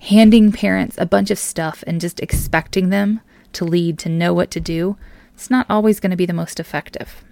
Handing 0.00 0.50
parents 0.50 0.96
a 0.98 1.06
bunch 1.06 1.30
of 1.30 1.38
stuff 1.38 1.84
and 1.86 2.00
just 2.00 2.20
expecting 2.20 2.88
them 2.88 3.20
to 3.52 3.64
lead, 3.64 3.98
to 4.00 4.08
know 4.08 4.32
what 4.32 4.50
to 4.50 4.60
do, 4.60 4.96
it's 5.34 5.50
not 5.50 5.66
always 5.68 6.00
going 6.00 6.10
to 6.10 6.16
be 6.16 6.26
the 6.26 6.32
most 6.32 6.58
effective. 6.58 7.22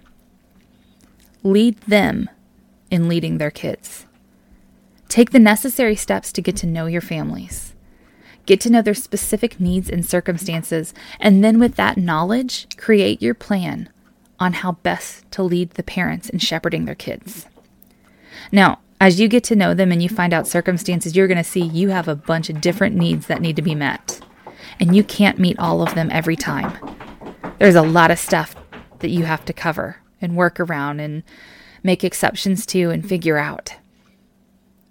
Lead 1.43 1.79
them 1.81 2.29
in 2.91 3.07
leading 3.07 3.37
their 3.37 3.51
kids. 3.51 4.05
Take 5.07 5.31
the 5.31 5.39
necessary 5.39 5.95
steps 5.95 6.31
to 6.31 6.41
get 6.41 6.55
to 6.57 6.67
know 6.67 6.85
your 6.85 7.01
families. 7.01 7.73
Get 8.45 8.61
to 8.61 8.69
know 8.69 8.81
their 8.81 8.93
specific 8.93 9.59
needs 9.59 9.89
and 9.89 10.05
circumstances, 10.05 10.93
and 11.19 11.43
then 11.43 11.59
with 11.59 11.75
that 11.75 11.97
knowledge, 11.97 12.67
create 12.77 13.21
your 13.21 13.33
plan 13.33 13.89
on 14.39 14.53
how 14.53 14.73
best 14.73 15.29
to 15.31 15.43
lead 15.43 15.71
the 15.71 15.83
parents 15.83 16.29
in 16.29 16.39
shepherding 16.39 16.85
their 16.85 16.95
kids. 16.95 17.47
Now, 18.51 18.79
as 18.99 19.19
you 19.19 19.27
get 19.27 19.43
to 19.45 19.55
know 19.55 19.73
them 19.73 19.91
and 19.91 20.01
you 20.03 20.09
find 20.09 20.33
out 20.33 20.47
circumstances, 20.47 21.15
you're 21.15 21.27
going 21.27 21.37
to 21.37 21.43
see 21.43 21.61
you 21.61 21.89
have 21.89 22.07
a 22.07 22.15
bunch 22.15 22.49
of 22.49 22.61
different 22.61 22.95
needs 22.95 23.27
that 23.27 23.41
need 23.41 23.55
to 23.55 23.61
be 23.61 23.75
met. 23.75 24.19
And 24.79 24.95
you 24.95 25.03
can't 25.03 25.39
meet 25.39 25.59
all 25.59 25.81
of 25.81 25.95
them 25.95 26.09
every 26.11 26.35
time 26.35 26.77
there's 27.59 27.75
a 27.75 27.81
lot 27.81 28.09
of 28.09 28.17
stuff 28.17 28.55
that 28.99 29.09
you 29.09 29.25
have 29.25 29.45
to 29.45 29.53
cover 29.53 29.97
and 30.21 30.35
work 30.35 30.59
around 30.59 30.99
and 30.99 31.23
make 31.83 32.03
exceptions 32.03 32.65
to 32.65 32.89
and 32.89 33.07
figure 33.07 33.37
out. 33.37 33.75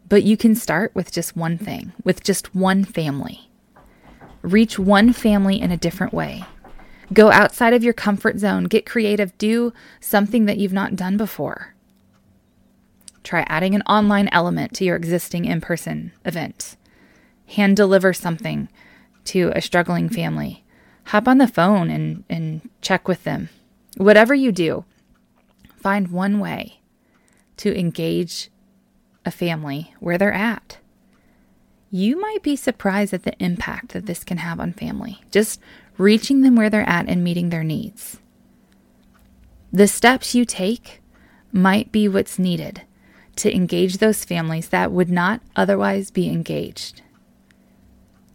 But 0.08 0.22
you 0.22 0.36
can 0.36 0.54
start 0.54 0.94
with 0.94 1.12
just 1.12 1.36
one 1.36 1.58
thing, 1.58 1.92
with 2.04 2.22
just 2.22 2.54
one 2.54 2.84
family. 2.84 3.50
Reach 4.42 4.78
one 4.78 5.12
family 5.12 5.60
in 5.60 5.70
a 5.70 5.76
different 5.76 6.14
way. 6.14 6.44
Go 7.12 7.30
outside 7.30 7.72
of 7.72 7.82
your 7.82 7.94
comfort 7.94 8.38
zone, 8.38 8.64
get 8.64 8.86
creative, 8.86 9.36
do 9.38 9.72
something 10.00 10.44
that 10.44 10.58
you've 10.58 10.72
not 10.72 10.96
done 10.96 11.16
before. 11.16 11.74
Try 13.24 13.44
adding 13.48 13.74
an 13.74 13.82
online 13.82 14.28
element 14.32 14.74
to 14.74 14.84
your 14.84 14.96
existing 14.96 15.44
in 15.44 15.60
person 15.60 16.12
event. 16.24 16.76
Hand 17.46 17.76
deliver 17.76 18.12
something 18.12 18.68
to 19.24 19.52
a 19.54 19.60
struggling 19.60 20.08
family 20.08 20.64
hop 21.08 21.26
on 21.26 21.38
the 21.38 21.48
phone 21.48 21.90
and, 21.90 22.24
and 22.28 22.68
check 22.82 23.08
with 23.08 23.24
them. 23.24 23.48
Whatever 23.96 24.34
you 24.34 24.52
do, 24.52 24.84
find 25.76 26.08
one 26.08 26.38
way 26.38 26.80
to 27.56 27.78
engage 27.78 28.50
a 29.24 29.30
family 29.30 29.94
where 30.00 30.18
they're 30.18 30.32
at. 30.32 30.78
You 31.90 32.20
might 32.20 32.42
be 32.42 32.56
surprised 32.56 33.14
at 33.14 33.22
the 33.22 33.36
impact 33.42 33.92
that 33.92 34.04
this 34.04 34.22
can 34.22 34.36
have 34.36 34.60
on 34.60 34.74
family, 34.74 35.22
just 35.30 35.60
reaching 35.96 36.42
them 36.42 36.54
where 36.54 36.68
they're 36.68 36.88
at 36.88 37.08
and 37.08 37.24
meeting 37.24 37.48
their 37.48 37.64
needs. 37.64 38.18
The 39.72 39.88
steps 39.88 40.34
you 40.34 40.44
take 40.44 41.00
might 41.52 41.90
be 41.90 42.06
what's 42.06 42.38
needed 42.38 42.82
to 43.38 43.54
engage 43.54 43.98
those 43.98 44.24
families 44.24 44.68
that 44.68 44.92
would 44.92 45.10
not 45.10 45.40
otherwise 45.56 46.10
be 46.10 46.28
engaged. 46.28 47.02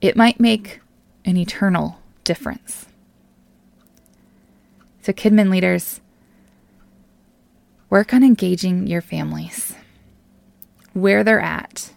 It 0.02 0.16
might 0.16 0.40
make 0.40 0.82
an 1.26 1.38
eternal 1.38 2.00
difference. 2.24 2.86
So, 5.02 5.12
Kidmin 5.12 5.50
leaders, 5.50 6.00
work 7.90 8.14
on 8.14 8.24
engaging 8.24 8.88
your 8.88 9.02
families 9.02 9.76
where 10.94 11.24
they're 11.24 11.42
at. 11.42 11.92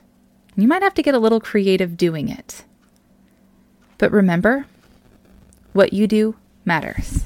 You 0.56 0.66
might 0.66 0.82
have 0.82 0.94
to 0.94 1.02
get 1.02 1.14
a 1.14 1.18
little 1.18 1.40
creative 1.40 1.96
doing 1.96 2.28
it. 2.28 2.64
But 3.98 4.10
remember, 4.10 4.66
what 5.72 5.92
you 5.92 6.06
do 6.06 6.36
matters. 6.64 7.25